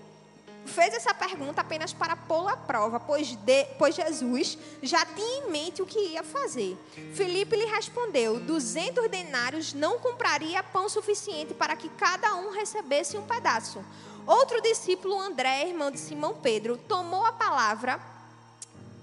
Fez 0.65 0.93
essa 0.93 1.13
pergunta 1.13 1.61
apenas 1.61 1.91
para 1.91 2.15
pô-lo 2.15 2.47
à 2.47 2.55
prova, 2.55 2.99
pois, 2.99 3.35
de, 3.35 3.65
pois 3.77 3.95
Jesus 3.95 4.57
já 4.81 5.05
tinha 5.05 5.45
em 5.45 5.49
mente 5.49 5.81
o 5.81 5.85
que 5.85 5.99
ia 5.99 6.23
fazer. 6.23 6.77
Filipe 7.13 7.55
lhe 7.55 7.65
respondeu: 7.65 8.39
Duzentos 8.39 9.09
denários 9.09 9.73
não 9.73 9.99
compraria 9.99 10.61
pão 10.63 10.87
suficiente 10.87 11.53
para 11.53 11.75
que 11.75 11.89
cada 11.89 12.35
um 12.35 12.51
recebesse 12.51 13.17
um 13.17 13.23
pedaço. 13.23 13.83
Outro 14.25 14.61
discípulo, 14.61 15.19
André, 15.19 15.67
irmão 15.67 15.89
de 15.89 15.99
Simão 15.99 16.35
Pedro, 16.35 16.77
tomou 16.77 17.25
a 17.25 17.31
palavra 17.31 17.99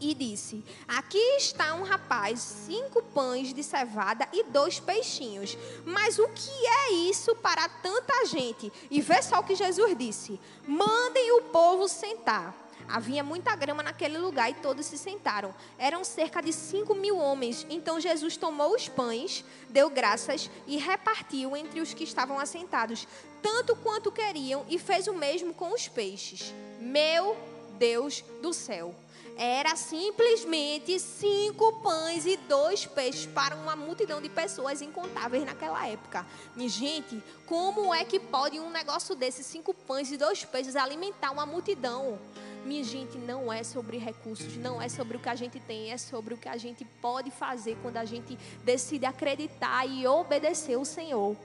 e 0.01 0.15
disse: 0.15 0.65
Aqui 0.87 1.19
está 1.37 1.75
um 1.75 1.83
rapaz, 1.83 2.41
cinco 2.41 3.03
pães 3.03 3.53
de 3.53 3.63
cevada 3.63 4.29
e 4.33 4.45
dois 4.45 4.81
peixinhos. 4.81 5.57
Mas 5.85 6.19
o 6.19 6.29
que 6.29 6.67
é 6.67 6.93
isso 6.93 7.35
para 7.37 7.69
tanta 7.69 8.27
gente? 8.27 8.73
E 8.91 9.01
vê 9.01 9.23
só 9.23 9.41
o 9.41 9.45
que 9.45 9.55
Jesus 9.55 9.97
disse: 9.97 10.41
Mandem 10.67 11.33
o 11.33 11.43
povo 11.43 11.89
sentar. 11.89 12.55
Havia 12.89 13.23
muita 13.23 13.55
grama 13.55 13.83
naquele 13.83 14.17
lugar 14.17 14.51
e 14.51 14.55
todos 14.55 14.87
se 14.87 14.97
sentaram. 14.97 15.55
Eram 15.79 16.03
cerca 16.03 16.41
de 16.41 16.53
cinco 16.55 16.95
mil 16.95 17.19
homens. 17.19 17.67
Então 17.69 18.01
Jesus 18.01 18.37
tomou 18.37 18.75
os 18.75 18.89
pães, 18.89 19.45
deu 19.69 19.91
graças 19.91 20.51
e 20.67 20.79
repartiu 20.79 21.55
entre 21.55 21.81
os 21.81 21.93
que 21.93 22.05
estavam 22.05 22.39
assentados, 22.39 23.07
tanto 23.43 23.77
quanto 23.77 24.11
queriam, 24.11 24.65
e 24.69 24.79
fez 24.79 25.07
o 25.07 25.13
mesmo 25.13 25.53
com 25.53 25.75
os 25.75 25.87
peixes. 25.87 26.55
Meu 26.81 27.37
Deus 27.79 28.25
do 28.41 28.55
céu! 28.55 28.95
Era 29.41 29.77
simplesmente 29.77 30.99
cinco 30.99 31.75
pães 31.75 32.27
e 32.27 32.37
dois 32.37 32.87
peixes 32.87 33.25
para 33.25 33.55
uma 33.55 33.77
multidão 33.77 34.21
de 34.21 34.29
pessoas 34.29 34.83
incontáveis 34.83 35.45
naquela 35.45 35.87
época. 35.87 36.27
Minha 36.57 36.69
gente, 36.69 37.23
como 37.47 37.95
é 37.95 38.05
que 38.05 38.19
pode 38.19 38.59
um 38.59 38.69
negócio 38.69 39.15
desse, 39.15 39.45
cinco 39.45 39.73
pães 39.73 40.11
e 40.11 40.17
dois 40.17 40.45
peixes, 40.45 40.75
alimentar 40.75 41.31
uma 41.31 41.47
multidão? 41.47 42.19
Minha 42.65 42.83
gente, 42.83 43.17
não 43.17 43.53
é 43.53 43.63
sobre 43.63 43.97
recursos, 43.97 44.57
não 44.57 44.83
é 44.83 44.89
sobre 44.89 45.17
o 45.17 45.21
que 45.21 45.29
a 45.29 45.37
gente 45.37 45.61
tem, 45.61 45.93
é 45.93 45.97
sobre 45.97 46.35
o 46.35 46.37
que 46.37 46.49
a 46.49 46.57
gente 46.57 46.85
pode 47.01 47.31
fazer 47.31 47.79
quando 47.81 47.97
a 47.97 48.05
gente 48.05 48.37
decide 48.65 49.07
acreditar 49.07 49.87
e 49.87 50.05
obedecer 50.05 50.77
o 50.77 50.85
Senhor. 50.85 51.37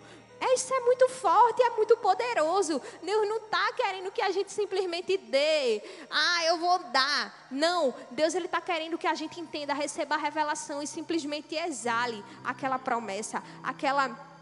É, 0.44 0.56
isso 0.56 0.74
é 0.74 0.80
muito 0.82 1.08
forte, 1.08 1.64
é 1.64 1.70
muito 1.70 1.96
poderoso. 1.96 2.82
Deus 3.02 3.28
não 3.30 3.38
está 3.38 3.72
querendo 3.72 4.12
que 4.12 4.22
a 4.22 4.30
gente 4.30 4.52
simplesmente 4.52 5.18
dê. 5.18 5.82
Ah, 6.12 6.44
eu 6.44 6.58
vou 6.58 6.80
dar. 6.80 7.48
Não, 7.50 7.96
Deus 8.12 8.36
ele 8.36 8.48
está 8.48 8.60
querendo 8.60 8.98
que 8.98 9.08
a 9.08 9.16
gente 9.16 9.40
entenda, 9.40 9.74
receba 9.74 10.16
a 10.16 10.18
revelação 10.18 10.82
e 10.82 10.88
simplesmente 10.88 11.56
exale 11.56 12.22
aquela 12.44 12.78
promessa, 12.78 13.42
aquela 13.64 14.34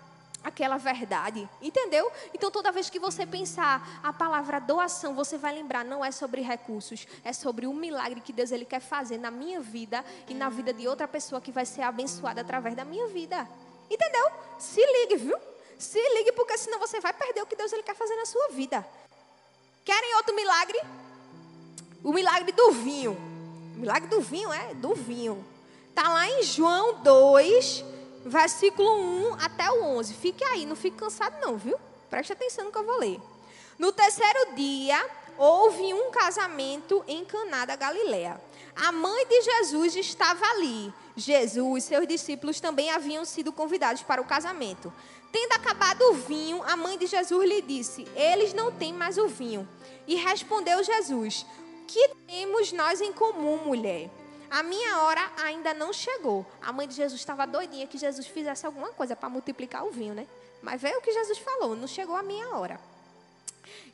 aquela 0.44 0.76
verdade, 0.76 1.48
entendeu? 1.62 2.12
Então 2.34 2.50
toda 2.50 2.72
vez 2.72 2.90
que 2.90 2.98
você 2.98 3.28
pensar 3.28 4.00
a 4.02 4.12
palavra 4.12 4.60
doação, 4.60 5.14
você 5.14 5.38
vai 5.38 5.54
lembrar, 5.54 5.86
não 5.86 6.04
é 6.04 6.10
sobre 6.10 6.42
recursos, 6.42 7.08
é 7.24 7.32
sobre 7.32 7.68
o 7.68 7.74
milagre 7.76 8.22
que 8.22 8.34
Deus 8.34 8.52
ele 8.52 8.66
quer 8.66 8.80
fazer 8.80 9.20
na 9.20 9.30
minha 9.30 9.62
vida 9.62 10.04
e 10.28 10.34
na 10.34 10.50
vida 10.50 10.74
de 10.74 10.88
outra 10.88 11.08
pessoa 11.08 11.40
que 11.40 11.52
vai 11.52 11.64
ser 11.64 11.84
abençoada 11.84 12.42
através 12.42 12.76
da 12.76 12.84
minha 12.84 13.06
vida. 13.06 13.48
Entendeu? 13.88 14.32
Se 14.58 14.84
ligue, 14.84 15.18
viu? 15.18 15.51
Se 15.82 16.00
ligue, 16.15 16.32
porque 16.34 16.56
senão 16.60 16.78
você 16.78 17.00
vai 17.00 17.12
perder 17.12 17.41
o 17.41 17.46
que 17.48 17.56
Deus 17.56 17.74
ele 17.74 17.82
quer 17.82 17.96
fazer 17.96 18.15
na 18.15 18.26
sua 18.26 18.50
vida. 18.50 18.86
Querem 19.84 20.15
outro 20.17 20.36
milagre? 20.36 20.80
O 22.04 22.13
milagre 22.13 22.52
do 22.52 22.72
vinho. 22.72 23.13
O 23.76 23.80
milagre 23.80 24.08
do 24.08 24.22
vinho 24.22 24.54
é 24.54 24.76
do 24.76 24.94
vinho. 24.94 25.44
Está 25.89 26.08
lá 26.08 26.30
em 26.30 26.44
João 26.44 27.02
2, 27.02 27.84
versículo 28.26 28.96
1 28.96 29.38
até 29.41 29.72
o 29.72 29.84
11. 29.98 30.13
Fique 30.13 30.44
aí, 30.44 30.67
não 30.67 30.76
fique 30.76 30.98
cansado 30.98 31.41
não, 31.41 31.58
viu? 31.58 31.80
Preste 32.12 32.32
atenção 32.32 32.65
no 32.65 32.72
que 32.72 32.78
eu 32.78 32.86
vou 32.86 33.00
ler. 33.00 33.20
No 33.80 33.91
terceiro 33.91 34.54
dia, 34.54 35.04
houve 35.36 35.96
um 35.96 36.12
casamento 36.12 37.04
em 37.08 37.26
Caná 37.26 37.65
da 37.65 37.76
Galiléia. 37.76 38.39
A 38.76 38.91
mãe 38.91 39.26
de 39.26 39.41
Jesus 39.41 39.96
estava 39.96 40.46
ali. 40.46 40.94
Jesus 41.17 41.84
e 41.84 41.88
seus 41.88 42.08
discípulos 42.08 42.60
também 42.60 42.91
haviam 42.91 43.26
sido 43.26 43.52
convidados 43.52 44.04
para 44.04 44.22
o 44.22 44.26
casamento. 44.26 44.94
Tendo 45.32 45.54
acabado 45.54 46.02
o 46.10 46.13
vinho, 46.13 46.62
a 46.63 46.76
mãe 46.76 46.98
de 46.98 47.08
Jesus 47.08 47.48
lhe 47.48 47.62
disse: 47.62 48.06
Eles 48.15 48.54
não 48.54 48.72
têm 48.72 48.94
mais 48.94 49.17
o 49.17 49.28
vinho. 49.28 49.67
E 50.06 50.15
respondeu 50.15 50.84
Jesus: 50.84 51.46
Que 51.88 52.10
temos 52.28 52.72
nós 52.74 53.00
em 53.00 53.13
comum, 53.13 53.58
mulher? 53.65 54.10
A 54.50 54.62
minha 54.62 55.00
hora 55.04 55.32
ainda 55.41 55.74
não 55.74 55.94
chegou. 55.94 56.46
A 56.62 56.74
mãe 56.74 56.86
de 56.86 56.94
Jesus 56.94 57.22
estava 57.22 57.48
doidinha 57.48 57.88
que 57.88 57.98
Jesus 57.98 58.28
fizesse 58.28 58.65
alguma 58.65 58.91
coisa 58.91 59.15
para 59.15 59.30
multiplicar 59.30 59.86
o 59.86 59.91
vinho, 59.91 60.13
né? 60.13 60.28
Mas 60.62 60.82
veio 60.82 60.98
o 60.98 61.02
que 61.02 61.13
Jesus 61.13 61.38
falou: 61.38 61.76
Não 61.76 61.88
chegou 61.88 62.15
a 62.15 62.24
minha 62.24 62.50
hora. 62.50 62.78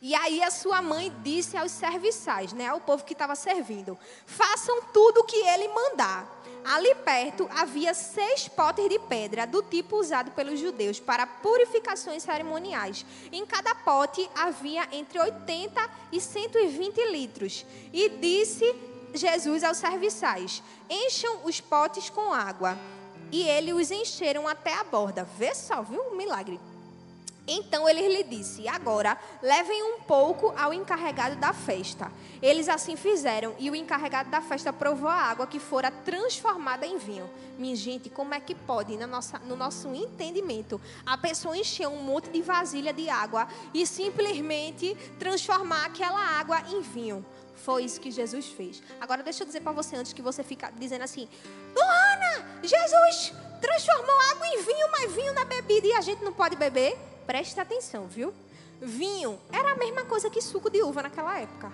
E 0.02 0.14
aí 0.16 0.42
a 0.44 0.52
sua 0.52 0.82
mãe 0.82 1.12
disse 1.24 1.58
aos 1.58 1.72
serviçais, 1.72 2.54
né, 2.54 2.68
ao 2.68 2.80
povo 2.80 3.04
que 3.04 3.14
estava 3.14 3.36
servindo: 3.36 3.98
Façam 4.26 4.84
tudo 4.94 5.22
o 5.22 5.24
que 5.24 5.36
ele 5.36 5.68
mandar. 5.68 6.36
Ali 6.64 6.94
perto 6.96 7.48
havia 7.56 7.94
seis 7.94 8.48
potes 8.50 8.90
de 8.90 9.00
pedra, 9.00 9.48
do 9.48 9.64
tipo 9.64 9.96
usado 9.98 10.32
pelos 10.32 10.60
judeus 10.60 11.00
para 11.00 11.26
purificações 11.26 12.24
cerimoniais. 12.24 13.06
Em 13.32 13.46
cada 13.46 13.74
pote 13.74 14.30
havia 14.36 14.86
entre 14.92 15.18
80 15.18 15.90
e 16.12 16.20
120 16.20 17.06
litros. 17.10 17.66
E 17.94 18.10
disse 18.10 18.76
Jesus 19.14 19.64
aos 19.64 19.78
serviçais: 19.78 20.62
Encham 20.90 21.46
os 21.46 21.62
potes 21.62 22.10
com 22.10 22.34
água. 22.34 22.78
e 23.32 23.42
ele 23.44 23.74
os 23.74 23.92
encheram 23.92 24.48
até 24.48 24.74
a 24.74 24.84
borda. 24.84 25.24
Vê 25.38 25.54
só, 25.54 25.82
viu? 25.82 26.02
Um 26.02 26.16
milagre. 26.16 26.60
Então 27.48 27.88
ele 27.88 28.08
lhe 28.10 28.24
disse: 28.24 28.68
Agora 28.68 29.18
levem 29.42 29.82
um 29.82 30.02
pouco 30.02 30.54
ao 30.58 30.74
encarregado 30.74 31.38
da 31.38 31.54
festa. 31.54 32.12
Eles 32.42 32.68
assim 32.68 32.98
fizeram, 32.98 33.56
e 33.58 33.72
o 33.72 33.76
encarregado 33.76 34.30
da 34.30 34.42
festa 34.42 34.74
provou 34.74 35.10
a 35.10 35.16
água 35.16 35.48
que 35.48 35.60
fora 35.60 35.90
transformada 35.90 36.86
em 36.86 36.98
vinho. 36.98 37.30
Minha 37.58 37.76
gente, 37.76 38.10
como 38.10 38.34
é 38.34 38.40
que 38.40 38.54
pode, 38.54 38.98
no 38.98 39.08
nosso, 39.08 39.38
no 39.46 39.56
nosso 39.56 39.94
entendimento, 39.96 40.80
a 41.06 41.18
pessoa 41.18 41.58
encher 41.58 41.88
um 41.88 42.02
monte 42.04 42.30
de 42.30 42.42
vasilha 42.42 42.94
de 42.94 43.10
água 43.10 43.48
e 43.74 43.88
simplesmente 43.88 44.96
transformar 45.18 45.86
aquela 45.86 46.20
água 46.20 46.62
em 46.70 46.82
vinho? 46.82 47.26
Foi 47.56 47.84
isso 47.84 48.00
que 48.00 48.12
Jesus 48.12 48.48
fez. 48.48 48.84
Agora 49.00 49.24
deixa 49.24 49.44
eu 49.44 49.48
dizer 49.48 49.62
para 49.62 49.72
você 49.72 49.96
antes 49.96 50.14
que 50.14 50.22
você 50.22 50.44
fica 50.44 50.72
dizendo 50.78 51.04
assim: 51.04 51.28
Luana, 51.74 52.60
Jesus 52.62 53.34
transformou 53.60 54.16
água 54.32 54.48
em 54.48 54.62
vinho, 54.62 54.88
mas 54.92 55.12
vinho 55.14 55.34
na 55.34 55.46
bebida 55.46 55.88
e 55.88 55.94
a 55.94 56.02
gente 56.02 56.24
não 56.24 56.34
pode 56.34 56.56
beber? 56.56 56.98
Preste 57.28 57.60
atenção, 57.60 58.08
viu? 58.08 58.34
Vinho 58.82 59.40
era 59.52 59.74
a 59.74 59.76
mesma 59.76 60.06
coisa 60.06 60.30
que 60.30 60.42
suco 60.42 60.70
de 60.70 60.82
uva 60.82 61.04
naquela 61.04 61.38
época. 61.38 61.72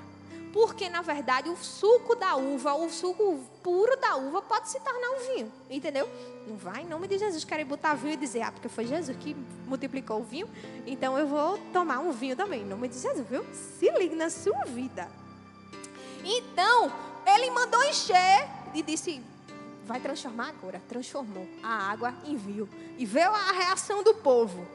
Porque, 0.52 0.90
na 0.90 1.02
verdade, 1.02 1.50
o 1.50 1.56
suco 1.56 2.16
da 2.16 2.36
uva, 2.36 2.74
o 2.76 2.90
suco 2.90 3.40
puro 3.64 3.96
da 3.98 4.16
uva, 4.16 4.42
pode 4.42 4.70
se 4.70 4.80
tornar 4.80 5.10
um 5.12 5.20
vinho. 5.34 5.52
Entendeu? 5.70 6.08
Não 6.48 6.58
vai, 6.58 6.82
em 6.82 6.86
nome 6.86 7.08
de 7.08 7.18
Jesus, 7.18 7.44
querem 7.44 7.66
botar 7.66 7.94
vinho 7.94 8.14
e 8.14 8.18
dizer, 8.18 8.42
ah, 8.42 8.52
porque 8.52 8.68
foi 8.68 8.86
Jesus 8.86 9.16
que 9.18 9.36
multiplicou 9.66 10.20
o 10.20 10.24
vinho, 10.24 10.50
então 10.86 11.18
eu 11.18 11.26
vou 11.26 11.58
tomar 11.72 12.00
um 12.00 12.12
vinho 12.12 12.36
também, 12.36 12.62
em 12.62 12.66
nome 12.66 12.88
de 12.88 13.00
Jesus, 13.00 13.26
viu? 13.28 13.46
Se 13.54 13.90
ligue 13.92 14.16
na 14.16 14.30
sua 14.30 14.66
vida. 14.66 15.10
Então, 16.24 16.92
ele 17.26 17.50
mandou 17.52 17.84
encher 17.84 18.48
e 18.74 18.82
disse: 18.82 19.24
vai 19.86 20.00
transformar 20.00 20.50
agora. 20.50 20.82
Transformou 20.88 21.48
a 21.62 21.92
água 21.92 22.14
em 22.26 22.36
vinho. 22.36 22.70
E 22.98 23.06
veio 23.06 23.30
a 23.30 23.52
reação 23.52 24.04
do 24.04 24.14
povo. 24.16 24.66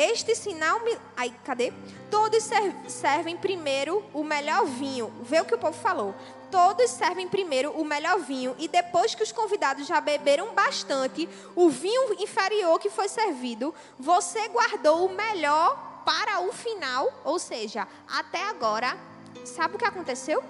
Este 0.00 0.36
sinal, 0.36 0.80
aí, 1.16 1.34
cadê? 1.44 1.72
Todos 2.08 2.48
servem 2.86 3.36
primeiro 3.36 4.04
o 4.14 4.22
melhor 4.22 4.64
vinho. 4.64 5.12
Vê 5.22 5.40
o 5.40 5.44
que 5.44 5.56
o 5.56 5.58
povo 5.58 5.76
falou. 5.76 6.14
Todos 6.52 6.88
servem 6.90 7.28
primeiro 7.28 7.72
o 7.72 7.84
melhor 7.84 8.20
vinho 8.20 8.54
e 8.58 8.68
depois 8.68 9.16
que 9.16 9.24
os 9.24 9.32
convidados 9.32 9.88
já 9.88 10.00
beberam 10.00 10.54
bastante, 10.54 11.28
o 11.56 11.68
vinho 11.68 12.14
inferior 12.22 12.78
que 12.78 12.88
foi 12.88 13.08
servido, 13.08 13.74
você 13.98 14.46
guardou 14.48 15.04
o 15.04 15.12
melhor 15.12 16.02
para 16.04 16.40
o 16.42 16.52
final, 16.52 17.12
ou 17.24 17.40
seja, 17.40 17.86
até 18.08 18.48
agora. 18.48 18.96
Sabe 19.44 19.74
o 19.74 19.78
que 19.78 19.84
aconteceu? 19.84 20.42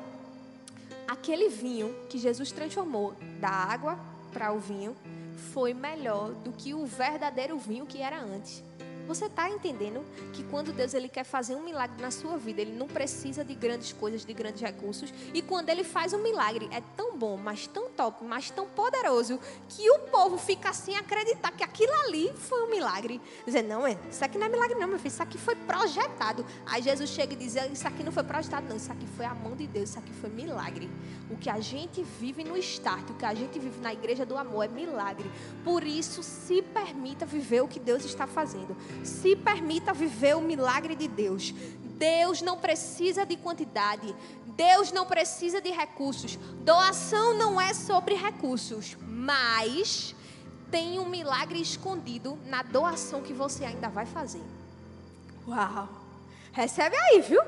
aquele 1.08 1.48
vinho 1.48 1.94
que 2.10 2.18
Jesus 2.18 2.52
transformou 2.52 3.14
da 3.40 3.48
água 3.48 3.98
para 4.30 4.52
o 4.52 4.58
vinho 4.58 4.94
foi 5.52 5.72
melhor 5.72 6.32
do 6.32 6.52
que 6.52 6.74
o 6.74 6.84
verdadeiro 6.84 7.58
vinho 7.58 7.86
que 7.86 8.02
era 8.02 8.20
antes. 8.20 8.62
Você 9.08 9.24
está 9.24 9.48
entendendo 9.48 10.04
que 10.34 10.44
quando 10.44 10.70
Deus 10.70 10.92
ele 10.92 11.08
quer 11.08 11.24
fazer 11.24 11.54
um 11.54 11.64
milagre 11.64 12.00
na 12.02 12.10
sua 12.10 12.36
vida, 12.36 12.60
ele 12.60 12.72
não 12.72 12.86
precisa 12.86 13.42
de 13.42 13.54
grandes 13.54 13.90
coisas, 13.90 14.22
de 14.22 14.34
grandes 14.34 14.60
recursos. 14.60 15.14
E 15.32 15.40
quando 15.40 15.70
ele 15.70 15.82
faz 15.82 16.12
um 16.12 16.22
milagre, 16.22 16.68
é 16.70 16.82
tão 16.94 17.16
bom, 17.16 17.38
mas 17.38 17.66
tão 17.66 17.88
top, 17.88 18.22
mas 18.22 18.50
tão 18.50 18.66
poderoso, 18.66 19.40
que 19.70 19.90
o 19.90 20.00
povo 20.10 20.36
fica 20.36 20.68
assim 20.68 20.94
acreditar 20.94 21.52
que 21.52 21.64
aquilo 21.64 21.92
ali 22.04 22.30
foi 22.34 22.62
um 22.64 22.70
milagre. 22.70 23.18
Dizer, 23.46 23.62
não, 23.62 23.86
é, 23.86 23.96
isso 24.10 24.22
aqui 24.22 24.36
não 24.36 24.46
é 24.46 24.50
milagre, 24.50 24.78
não, 24.78 24.86
meu 24.86 24.98
filho, 24.98 25.08
isso 25.08 25.22
aqui 25.22 25.38
foi 25.38 25.56
projetado. 25.56 26.44
Aí 26.66 26.82
Jesus 26.82 27.08
chega 27.08 27.32
e 27.32 27.36
diz: 27.36 27.54
Isso 27.72 27.88
aqui 27.88 28.02
não 28.02 28.12
foi 28.12 28.24
projetado, 28.24 28.68
não, 28.68 28.76
isso 28.76 28.92
aqui 28.92 29.06
foi 29.16 29.24
a 29.24 29.34
mão 29.34 29.56
de 29.56 29.66
Deus, 29.66 29.88
isso 29.88 29.98
aqui 29.98 30.12
foi 30.12 30.28
milagre. 30.28 30.90
O 31.30 31.36
que 31.38 31.48
a 31.48 31.60
gente 31.60 32.02
vive 32.20 32.44
no 32.44 32.58
start, 32.58 33.08
o 33.08 33.14
que 33.14 33.24
a 33.24 33.32
gente 33.32 33.58
vive 33.58 33.80
na 33.80 33.92
igreja 33.94 34.26
do 34.26 34.36
amor 34.36 34.64
é 34.64 34.68
milagre. 34.68 35.30
Por 35.64 35.82
isso, 35.82 36.22
se 36.22 36.60
permita 36.60 37.24
viver 37.24 37.62
o 37.62 37.68
que 37.68 37.80
Deus 37.80 38.04
está 38.04 38.26
fazendo 38.26 38.76
se 39.04 39.36
permita 39.36 39.92
viver 39.92 40.36
o 40.36 40.40
milagre 40.40 40.94
de 40.94 41.08
Deus. 41.08 41.52
Deus 41.98 42.40
não 42.40 42.56
precisa 42.58 43.26
de 43.26 43.36
quantidade, 43.36 44.14
Deus 44.46 44.92
não 44.92 45.06
precisa 45.06 45.60
de 45.60 45.70
recursos. 45.70 46.36
Doação 46.64 47.34
não 47.34 47.60
é 47.60 47.74
sobre 47.74 48.14
recursos, 48.14 48.96
mas 49.00 50.14
tem 50.70 50.98
um 50.98 51.08
milagre 51.08 51.60
escondido 51.60 52.38
na 52.46 52.62
doação 52.62 53.22
que 53.22 53.32
você 53.32 53.64
ainda 53.64 53.88
vai 53.88 54.06
fazer. 54.06 54.42
Uau! 55.46 55.88
Recebe 56.52 56.96
aí, 56.96 57.20
viu? 57.20 57.40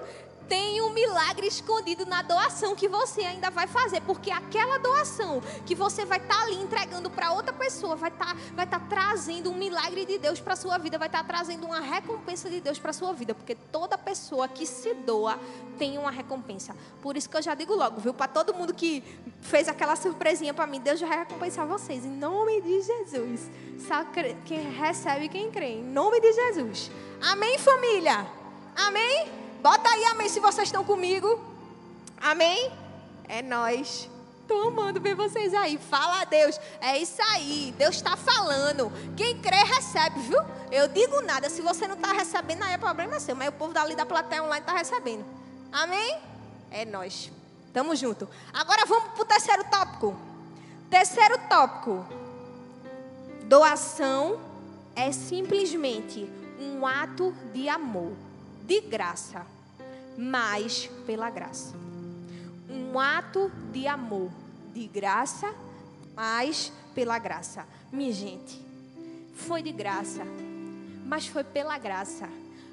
Tem 0.50 0.82
um 0.82 0.90
milagre 0.90 1.46
escondido 1.46 2.04
na 2.04 2.22
doação 2.22 2.74
que 2.74 2.88
você 2.88 3.20
ainda 3.20 3.50
vai 3.50 3.68
fazer, 3.68 4.00
porque 4.00 4.32
aquela 4.32 4.78
doação 4.78 5.40
que 5.64 5.76
você 5.76 6.04
vai 6.04 6.18
estar 6.18 6.34
tá 6.34 6.42
ali 6.42 6.56
entregando 6.56 7.08
para 7.08 7.30
outra 7.30 7.52
pessoa 7.52 7.94
vai 7.94 8.10
estar 8.10 8.34
tá, 8.34 8.40
vai 8.52 8.66
tá 8.66 8.80
trazendo 8.80 9.48
um 9.48 9.54
milagre 9.54 10.04
de 10.04 10.18
Deus 10.18 10.40
para 10.40 10.56
sua 10.56 10.76
vida, 10.76 10.98
vai 10.98 11.06
estar 11.06 11.22
tá 11.22 11.24
trazendo 11.24 11.66
uma 11.66 11.78
recompensa 11.78 12.50
de 12.50 12.60
Deus 12.60 12.80
para 12.80 12.92
sua 12.92 13.12
vida, 13.12 13.32
porque 13.32 13.54
toda 13.54 13.96
pessoa 13.96 14.48
que 14.48 14.66
se 14.66 14.92
doa 14.92 15.38
tem 15.78 15.96
uma 15.96 16.10
recompensa. 16.10 16.74
Por 17.00 17.16
isso 17.16 17.30
que 17.30 17.36
eu 17.36 17.42
já 17.42 17.54
digo 17.54 17.76
logo, 17.76 18.00
viu, 18.00 18.12
para 18.12 18.26
todo 18.26 18.52
mundo 18.52 18.74
que 18.74 19.04
fez 19.40 19.68
aquela 19.68 19.94
surpresinha 19.94 20.52
para 20.52 20.66
mim, 20.66 20.80
Deus 20.80 20.98
já 20.98 21.06
vai 21.06 21.18
recompensar 21.18 21.64
vocês 21.64 22.04
em 22.04 22.10
nome 22.10 22.60
de 22.60 22.82
Jesus. 22.82 23.48
Só 23.86 24.04
quem 24.44 24.68
recebe 24.72 25.28
quem 25.28 25.48
crê, 25.48 25.74
em 25.74 25.84
nome 25.84 26.20
de 26.20 26.32
Jesus. 26.32 26.90
Amém, 27.22 27.56
família. 27.56 28.26
Amém. 28.74 29.39
Bota 29.60 29.88
aí 29.90 30.04
amém 30.06 30.28
se 30.28 30.40
vocês 30.40 30.68
estão 30.68 30.82
comigo. 30.84 31.38
Amém? 32.20 32.72
É 33.28 33.42
nós. 33.42 34.08
Estou 34.40 34.68
amando 34.68 35.00
ver 35.00 35.14
vocês 35.14 35.52
aí. 35.54 35.78
Fala 35.78 36.22
a 36.22 36.24
Deus. 36.24 36.58
É 36.80 36.98
isso 36.98 37.20
aí. 37.32 37.74
Deus 37.76 37.96
está 37.96 38.16
falando. 38.16 38.90
Quem 39.16 39.38
crê, 39.40 39.62
recebe, 39.62 40.18
viu? 40.20 40.40
Eu 40.72 40.88
digo 40.88 41.20
nada. 41.20 41.48
Se 41.50 41.60
você 41.60 41.86
não 41.86 41.94
está 41.94 42.12
recebendo, 42.12 42.62
aí 42.64 42.72
é 42.72 42.78
problema 42.78 43.20
seu. 43.20 43.36
Mas 43.36 43.48
o 43.48 43.52
povo 43.52 43.72
dali 43.72 43.94
da 43.94 44.06
plateia 44.06 44.42
online 44.42 44.62
está 44.62 44.76
recebendo. 44.76 45.24
Amém? 45.70 46.18
É 46.70 46.84
nós. 46.84 47.30
Tamo 47.72 47.94
junto. 47.94 48.28
Agora 48.52 48.86
vamos 48.86 49.12
para 49.12 49.22
o 49.22 49.26
terceiro 49.26 49.64
tópico. 49.64 50.16
Terceiro 50.88 51.38
tópico. 51.48 52.06
Doação 53.44 54.40
é 54.96 55.12
simplesmente 55.12 56.28
um 56.58 56.86
ato 56.86 57.34
de 57.52 57.68
amor 57.68 58.16
de 58.70 58.80
graça, 58.82 59.44
mas 60.16 60.86
pela 61.04 61.28
graça. 61.28 61.74
Um 62.68 63.00
ato 63.00 63.50
de 63.72 63.88
amor, 63.88 64.30
de 64.72 64.86
graça, 64.86 65.52
mas 66.14 66.72
pela 66.94 67.18
graça. 67.18 67.66
Minha 67.90 68.12
gente, 68.12 68.64
foi 69.34 69.60
de 69.60 69.72
graça, 69.72 70.22
mas 71.04 71.26
foi 71.26 71.42
pela 71.42 71.76
graça. 71.78 72.28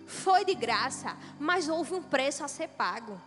Foi 0.06 0.46
de 0.46 0.54
graça, 0.54 1.18
mas 1.40 1.68
houve 1.68 1.96
um 1.96 2.04
preço 2.04 2.44
a 2.44 2.48
ser 2.48 2.68
pago 2.68 3.20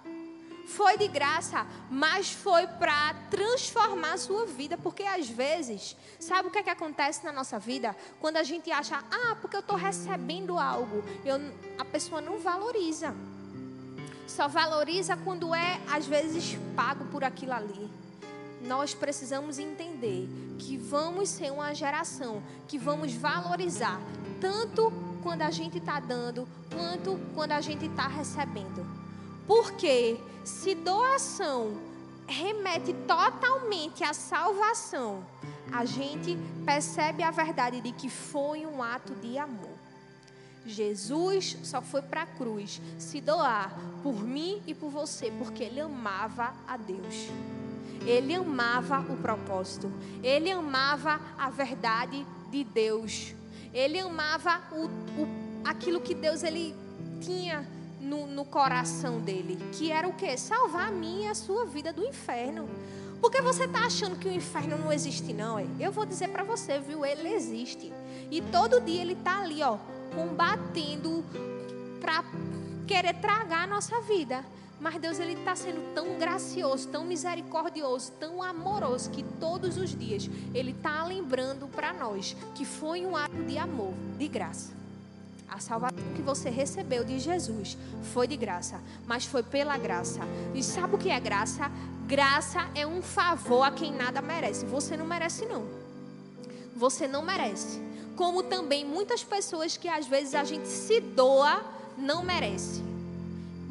foi 0.71 0.97
de 0.97 1.09
graça, 1.09 1.67
mas 1.91 2.31
foi 2.31 2.67
para 2.67 3.15
transformar 3.31 4.15
a 4.15 4.19
sua 4.19 4.47
vida. 4.47 4.79
Porque 4.79 5.03
às 5.03 5.29
vezes, 5.29 5.97
sabe 6.19 6.49
o 6.49 6.51
que, 6.51 6.59
é 6.59 6.63
que 6.63 6.71
acontece 6.71 7.25
na 7.25 7.33
nossa 7.33 7.59
vida? 7.59 7.95
Quando 8.21 8.37
a 8.37 8.43
gente 8.43 8.71
acha, 8.71 9.03
ah, 9.11 9.37
porque 9.41 9.57
eu 9.57 9.61
estou 9.61 9.77
recebendo 9.77 10.59
algo, 10.59 11.03
eu, 11.25 11.37
a 11.79 11.85
pessoa 11.85 12.21
não 12.21 12.39
valoriza. 12.39 13.15
Só 14.27 14.47
valoriza 14.47 15.17
quando 15.17 15.55
é, 15.55 15.81
às 15.91 16.07
vezes, 16.07 16.57
pago 16.77 17.05
por 17.07 17.25
aquilo 17.25 17.53
ali. 17.53 17.91
Nós 18.63 18.95
precisamos 18.95 19.59
entender 19.59 20.29
que 20.59 20.77
vamos 20.77 21.31
ser 21.31 21.51
uma 21.51 21.75
geração 21.75 22.43
que 22.69 22.79
vamos 22.79 23.13
valorizar 23.13 24.01
tanto 24.41 24.93
quando 25.23 25.43
a 25.43 25.51
gente 25.51 25.79
está 25.79 25.99
dando, 25.99 26.47
quanto 26.71 27.19
quando 27.35 27.53
a 27.53 27.61
gente 27.61 27.87
está 27.87 28.07
recebendo. 28.07 29.00
Porque 29.51 30.17
se 30.45 30.77
doação 30.77 31.77
remete 32.29 32.93
totalmente 33.09 34.05
à 34.05 34.15
salvação, 34.15 35.25
a 35.73 35.85
gente 35.85 36.39
percebe 36.65 37.25
a 37.25 37.33
verdade 37.33 37.81
de 37.81 37.91
que 37.91 38.09
foi 38.09 38.65
um 38.65 38.81
ato 38.81 39.13
de 39.17 39.37
amor. 39.39 39.77
Jesus 40.65 41.59
só 41.65 41.83
foi 41.83 42.01
para 42.01 42.23
a 42.23 42.27
cruz 42.27 42.81
se 42.97 43.21
doar 43.21 43.77
por 44.05 44.23
mim 44.23 44.63
e 44.69 44.73
por 44.73 44.89
você, 44.89 45.33
porque 45.33 45.65
ele 45.65 45.81
amava 45.81 46.55
a 46.69 46.77
Deus. 46.77 47.27
Ele 48.07 48.37
amava 48.37 49.01
o 49.13 49.17
propósito. 49.17 49.93
Ele 50.23 50.53
amava 50.53 51.21
a 51.37 51.51
verdade 51.51 52.25
de 52.53 52.63
Deus. 52.63 53.35
Ele 53.75 53.99
amava 53.99 54.63
o, 54.71 54.85
o, 54.87 55.29
aquilo 55.65 56.01
que 56.01 56.15
Deus 56.15 56.45
ele 56.45 56.73
tinha 57.21 57.80
no, 58.01 58.27
no 58.27 58.45
coração 58.45 59.21
dele, 59.21 59.59
que 59.73 59.93
era 59.93 60.09
o 60.09 60.15
quê? 60.15 60.37
Salvar 60.37 60.89
a 60.89 60.91
minha 60.91 61.29
e 61.29 61.31
a 61.31 61.35
sua 61.35 61.67
vida 61.67 61.93
do 61.93 62.05
inferno. 62.05 62.69
Porque 63.21 63.43
você 63.43 63.65
está 63.65 63.85
achando 63.85 64.19
que 64.19 64.29
o 64.29 64.33
inferno 64.33 64.79
não 64.79 64.91
existe, 64.91 65.33
não? 65.33 65.59
É? 65.59 65.67
Eu 65.79 65.93
vou 65.93 66.07
dizer 66.07 66.29
para 66.29 66.43
você, 66.43 66.79
viu? 66.79 67.05
Ele 67.05 67.29
existe. 67.29 67.93
E 68.31 68.41
todo 68.41 68.81
dia 68.81 69.03
ele 69.03 69.13
está 69.13 69.43
ali, 69.43 69.63
ó, 69.63 69.77
combatendo 70.15 71.23
para 72.01 72.25
querer 72.87 73.15
tragar 73.15 73.65
a 73.65 73.67
nossa 73.67 74.01
vida. 74.01 74.43
Mas 74.81 74.99
Deus 74.99 75.19
ele 75.19 75.35
está 75.35 75.55
sendo 75.55 75.95
tão 75.95 76.19
gracioso, 76.19 76.89
tão 76.89 77.05
misericordioso, 77.05 78.13
tão 78.13 78.43
amoroso 78.43 79.11
que 79.11 79.23
todos 79.23 79.77
os 79.77 79.95
dias 79.95 80.31
ele 80.55 80.71
está 80.71 81.05
lembrando 81.05 81.69
para 81.69 81.93
nós 81.93 82.35
que 82.55 82.65
foi 82.65 83.05
um 83.05 83.15
ato 83.15 83.45
de 83.45 83.59
amor, 83.59 83.93
de 84.19 84.27
graça. 84.27 84.80
A 85.51 85.59
salvação 85.59 85.99
que 86.15 86.23
você 86.23 86.49
recebeu 86.49 87.05
de 87.05 87.19
Jesus 87.19 87.77
foi 88.13 88.27
de 88.27 88.37
graça, 88.37 88.81
mas 89.07 89.25
foi 89.25 89.43
pela 89.43 89.77
graça. 89.77 90.21
E 90.55 90.63
sabe 90.63 90.95
o 90.95 90.99
que 90.99 91.11
é 91.11 91.19
graça? 91.19 91.71
Graça 92.07 92.69
é 92.75 92.87
um 92.87 93.03
favor 93.03 93.63
a 93.63 93.71
quem 93.71 93.93
nada 93.93 94.23
merece. 94.23 94.65
Você 94.67 94.97
não 94.97 95.07
merece 95.07 95.45
não. 95.47 95.67
Você 96.77 97.09
não 97.09 97.23
merece. 97.23 97.81
Como 98.17 98.43
também 98.43 98.85
muitas 98.85 99.25
pessoas 99.25 99.77
que 99.77 99.89
às 99.89 100.07
vezes 100.07 100.35
a 100.35 100.45
gente 100.45 100.69
se 100.69 101.01
doa 101.01 101.63
não 101.99 102.23
merece. 102.23 102.90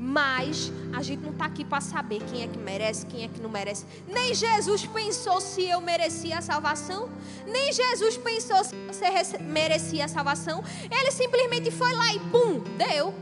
Mas 0.01 0.71
a 0.93 1.03
gente 1.03 1.21
não 1.21 1.31
está 1.31 1.43
aqui 1.43 1.65
para 1.65 1.81
saber 1.81 2.23
quem 2.23 2.41
é 2.41 2.47
que 2.47 2.57
merece, 2.57 3.05
quem 3.05 3.25
é 3.25 3.27
que 3.27 3.41
não 3.41 3.49
merece. 3.49 3.85
Nem 4.07 4.33
Jesus 4.33 4.85
pensou 4.85 5.41
se 5.41 5.65
eu 5.65 5.81
merecia 5.81 6.37
a 6.37 6.41
salvação. 6.41 7.09
Nem 7.45 7.73
Jesus 7.73 8.15
pensou 8.15 8.63
se 8.63 8.73
você 8.87 9.37
merecia 9.39 10.05
a 10.05 10.07
salvação. 10.07 10.63
Ele 10.89 11.11
simplesmente 11.11 11.69
foi 11.69 11.91
lá 11.91 12.13
e 12.13 12.19
pum, 12.19 12.61
deu. 12.77 13.13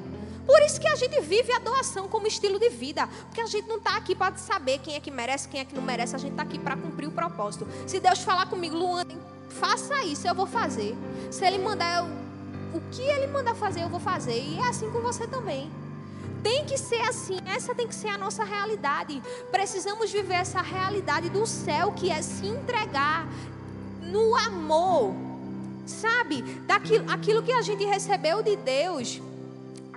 Por 0.45 0.61
isso 0.61 0.79
que 0.79 0.87
a 0.87 0.95
gente 0.95 1.19
vive 1.19 1.51
a 1.51 1.57
doação 1.57 2.07
como 2.07 2.27
estilo 2.27 2.59
de 2.59 2.69
vida. 2.69 3.07
Porque 3.25 3.41
a 3.41 3.47
gente 3.47 3.67
não 3.67 3.77
está 3.77 3.97
aqui 3.97 4.13
para 4.13 4.37
saber 4.37 4.77
quem 4.77 4.93
é 4.93 4.99
que 4.99 5.09
merece, 5.09 5.49
quem 5.49 5.61
é 5.61 5.65
que 5.65 5.73
não 5.73 5.81
merece. 5.81 6.15
A 6.15 6.19
gente 6.19 6.33
está 6.33 6.43
aqui 6.43 6.59
para 6.59 6.77
cumprir 6.77 7.07
o 7.07 7.11
propósito. 7.11 7.67
Se 7.87 7.99
Deus 7.99 8.19
falar 8.19 8.45
comigo, 8.45 8.77
Luana, 8.77 9.15
faça 9.49 10.03
isso, 10.03 10.27
eu 10.27 10.35
vou 10.35 10.45
fazer. 10.45 10.95
Se 11.31 11.43
Ele 11.43 11.57
mandar, 11.57 12.03
eu, 12.03 12.77
o 12.77 12.81
que 12.91 13.01
Ele 13.01 13.25
mandar 13.25 13.55
fazer, 13.55 13.81
eu 13.81 13.89
vou 13.89 13.99
fazer. 13.99 14.39
E 14.39 14.59
é 14.59 14.67
assim 14.67 14.87
com 14.91 15.01
você 15.01 15.25
também. 15.25 15.71
Tem 16.47 16.63
que 16.63 16.77
ser 16.77 17.01
assim, 17.01 17.39
essa 17.45 17.75
tem 17.75 17.85
que 17.85 17.93
ser 17.93 18.07
a 18.07 18.17
nossa 18.17 18.45
realidade. 18.45 19.21
Precisamos 19.51 20.09
viver 20.09 20.35
essa 20.35 20.61
realidade 20.61 21.29
do 21.29 21.45
céu, 21.45 21.91
que 21.91 22.09
é 22.09 22.21
se 22.21 22.47
entregar 22.47 23.27
no 24.01 24.33
amor, 24.33 25.13
sabe? 25.85 26.41
Daquilo 26.65 27.11
aquilo 27.11 27.43
que 27.43 27.51
a 27.51 27.61
gente 27.61 27.83
recebeu 27.83 28.41
de 28.41 28.55
Deus 28.55 29.21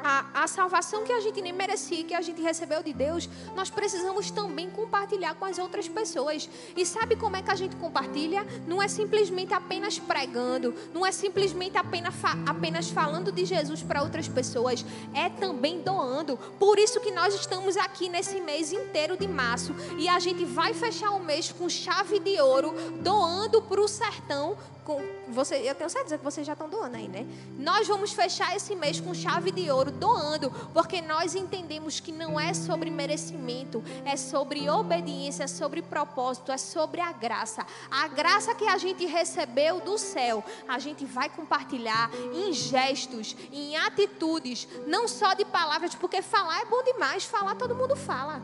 a, 0.02 0.42
a 0.42 0.46
salvação 0.46 1.04
que 1.04 1.12
a 1.12 1.20
gente 1.20 1.40
nem 1.40 1.52
merecia, 1.52 2.04
que 2.04 2.14
a 2.14 2.20
gente 2.20 2.40
recebeu 2.40 2.82
de 2.82 2.92
Deus, 2.92 3.28
nós 3.54 3.70
precisamos 3.70 4.30
também 4.30 4.70
compartilhar 4.70 5.34
com 5.34 5.44
as 5.44 5.58
outras 5.58 5.88
pessoas. 5.88 6.48
E 6.76 6.84
sabe 6.86 7.16
como 7.16 7.36
é 7.36 7.42
que 7.42 7.50
a 7.50 7.54
gente 7.54 7.76
compartilha? 7.76 8.46
Não 8.66 8.82
é 8.82 8.88
simplesmente 8.88 9.54
apenas 9.54 9.98
pregando, 9.98 10.74
não 10.92 11.04
é 11.04 11.12
simplesmente 11.12 11.76
apenas, 11.76 12.14
apenas 12.46 12.90
falando 12.90 13.32
de 13.32 13.44
Jesus 13.44 13.82
para 13.82 14.02
outras 14.02 14.28
pessoas, 14.28 14.84
é 15.14 15.28
também 15.28 15.80
doando. 15.80 16.36
Por 16.58 16.78
isso 16.78 17.00
que 17.00 17.10
nós 17.10 17.34
estamos 17.34 17.76
aqui 17.76 18.08
nesse 18.08 18.40
mês 18.40 18.72
inteiro 18.72 19.16
de 19.16 19.28
março 19.28 19.74
e 19.98 20.08
a 20.08 20.18
gente 20.18 20.44
vai 20.44 20.74
fechar 20.74 21.10
o 21.10 21.20
mês 21.20 21.52
com 21.52 21.68
chave 21.68 22.18
de 22.18 22.40
ouro, 22.40 22.74
doando 23.00 23.62
para 23.62 23.80
o 23.80 23.88
sertão 23.88 24.56
com 24.84 25.00
você, 25.28 25.56
eu 25.56 25.74
tenho 25.74 25.88
certeza 25.88 26.18
que 26.18 26.24
vocês 26.24 26.44
já 26.44 26.54
estão 26.54 26.68
doando 26.68 26.96
aí, 26.96 27.06
né? 27.06 27.24
Nós 27.58 27.86
vamos 27.86 28.12
fechar 28.12 28.56
esse 28.56 28.74
mês 28.74 28.98
com 28.98 29.14
chave 29.14 29.52
de 29.52 29.70
ouro 29.70 29.89
doando, 29.90 30.50
porque 30.72 31.00
nós 31.00 31.34
entendemos 31.34 32.00
que 32.00 32.12
não 32.12 32.38
é 32.38 32.54
sobre 32.54 32.90
merecimento, 32.90 33.82
é 34.04 34.16
sobre 34.16 34.68
obediência, 34.68 35.44
é 35.44 35.46
sobre 35.46 35.82
propósito, 35.82 36.52
é 36.52 36.58
sobre 36.58 37.00
a 37.00 37.12
graça. 37.12 37.66
A 37.90 38.08
graça 38.08 38.54
que 38.54 38.66
a 38.66 38.78
gente 38.78 39.06
recebeu 39.06 39.80
do 39.80 39.98
céu, 39.98 40.44
a 40.68 40.78
gente 40.78 41.04
vai 41.04 41.28
compartilhar 41.28 42.10
em 42.34 42.52
gestos, 42.52 43.36
em 43.52 43.76
atitudes, 43.76 44.66
não 44.86 45.08
só 45.08 45.34
de 45.34 45.44
palavras, 45.44 45.94
porque 45.94 46.22
falar 46.22 46.60
é 46.62 46.64
bom 46.64 46.82
demais, 46.82 47.24
falar 47.24 47.54
todo 47.54 47.74
mundo 47.74 47.96
fala. 47.96 48.42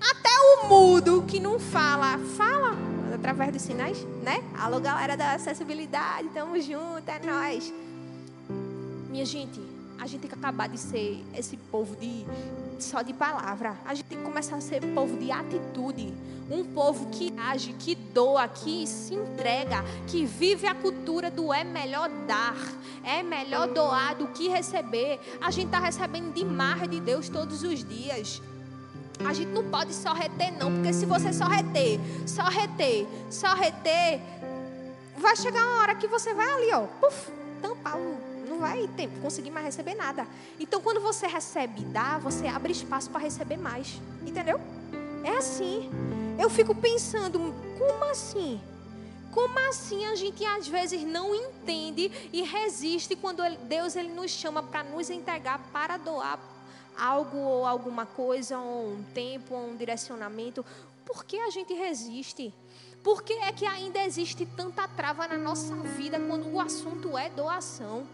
Até 0.00 0.30
o 0.30 0.68
mudo 0.68 1.24
que 1.28 1.38
não 1.38 1.60
fala, 1.60 2.18
fala 2.36 2.76
através 3.14 3.52
dos 3.52 3.62
sinais, 3.62 3.98
né? 4.22 4.42
Alô, 4.58 4.80
galera 4.80 5.16
da 5.16 5.34
acessibilidade, 5.34 6.28
tamo 6.30 6.60
junto, 6.60 7.08
é 7.08 7.20
nós. 7.24 7.72
Minha 9.08 9.24
gente, 9.24 9.60
a 10.02 10.06
gente 10.06 10.22
tem 10.22 10.28
que 10.28 10.34
acabar 10.34 10.68
de 10.68 10.78
ser 10.78 11.24
esse 11.32 11.56
povo 11.56 11.94
de 11.94 12.26
só 12.80 13.02
de 13.02 13.12
palavra. 13.12 13.78
A 13.84 13.94
gente 13.94 14.06
tem 14.06 14.18
que 14.18 14.24
começar 14.24 14.56
a 14.56 14.60
ser 14.60 14.82
povo 14.92 15.16
de 15.16 15.30
atitude. 15.30 16.12
Um 16.50 16.64
povo 16.64 17.08
que 17.10 17.32
age, 17.38 17.72
que 17.74 17.94
doa, 17.94 18.48
que 18.48 18.84
se 18.84 19.14
entrega, 19.14 19.84
que 20.08 20.26
vive 20.26 20.66
a 20.66 20.74
cultura 20.74 21.30
do 21.30 21.52
é 21.52 21.62
melhor 21.62 22.10
dar, 22.26 22.56
é 23.04 23.22
melhor 23.22 23.68
doar 23.68 24.16
do 24.16 24.26
que 24.26 24.48
receber. 24.48 25.20
A 25.40 25.52
gente 25.52 25.66
está 25.66 25.78
recebendo 25.78 26.34
demais 26.34 26.90
de 26.90 26.98
Deus 26.98 27.28
todos 27.28 27.62
os 27.62 27.84
dias. 27.84 28.42
A 29.24 29.32
gente 29.32 29.52
não 29.52 29.70
pode 29.70 29.94
só 29.94 30.12
reter, 30.12 30.52
não, 30.58 30.74
porque 30.74 30.92
se 30.92 31.06
você 31.06 31.32
só 31.32 31.44
reter, 31.44 32.00
só 32.26 32.42
reter, 32.48 33.06
só 33.30 33.54
reter, 33.54 34.20
vai 35.16 35.36
chegar 35.36 35.64
uma 35.64 35.80
hora 35.82 35.94
que 35.94 36.08
você 36.08 36.34
vai 36.34 36.52
ali, 36.52 36.72
ó, 36.72 36.88
puf, 37.00 37.30
tampar 37.62 37.96
o. 37.96 38.31
Não 38.48 38.58
vai 38.58 38.88
ter, 38.88 39.08
conseguir 39.20 39.50
mais 39.50 39.66
receber 39.66 39.94
nada. 39.94 40.26
Então, 40.58 40.80
quando 40.80 41.00
você 41.00 41.26
recebe 41.26 41.82
e 41.82 41.84
dá, 41.84 42.18
você 42.18 42.46
abre 42.46 42.72
espaço 42.72 43.10
para 43.10 43.20
receber 43.20 43.56
mais. 43.56 44.00
Entendeu? 44.26 44.60
É 45.24 45.36
assim. 45.36 45.90
Eu 46.38 46.50
fico 46.50 46.74
pensando, 46.74 47.54
como 47.78 48.04
assim? 48.04 48.60
Como 49.30 49.58
assim 49.68 50.04
a 50.06 50.14
gente 50.14 50.44
às 50.44 50.68
vezes 50.68 51.02
não 51.04 51.34
entende 51.34 52.12
e 52.32 52.42
resiste 52.42 53.16
quando 53.16 53.42
Deus 53.66 53.96
ele 53.96 54.12
nos 54.12 54.30
chama 54.30 54.62
para 54.62 54.84
nos 54.84 55.08
entregar 55.08 55.58
para 55.72 55.96
doar 55.96 56.38
algo 56.98 57.38
ou 57.38 57.66
alguma 57.66 58.04
coisa, 58.04 58.58
ou 58.58 58.92
um 58.92 59.02
tempo, 59.14 59.54
ou 59.54 59.70
um 59.70 59.76
direcionamento, 59.76 60.64
por 61.04 61.24
que 61.24 61.38
a 61.38 61.50
gente 61.50 61.72
resiste? 61.72 62.52
Por 63.02 63.22
que 63.22 63.32
é 63.32 63.52
que 63.52 63.66
ainda 63.66 64.04
existe 64.04 64.46
tanta 64.46 64.86
trava 64.86 65.26
na 65.26 65.36
nossa 65.36 65.74
vida 65.74 66.20
quando 66.20 66.48
o 66.52 66.60
assunto 66.60 67.16
é 67.18 67.28
doação? 67.30 68.06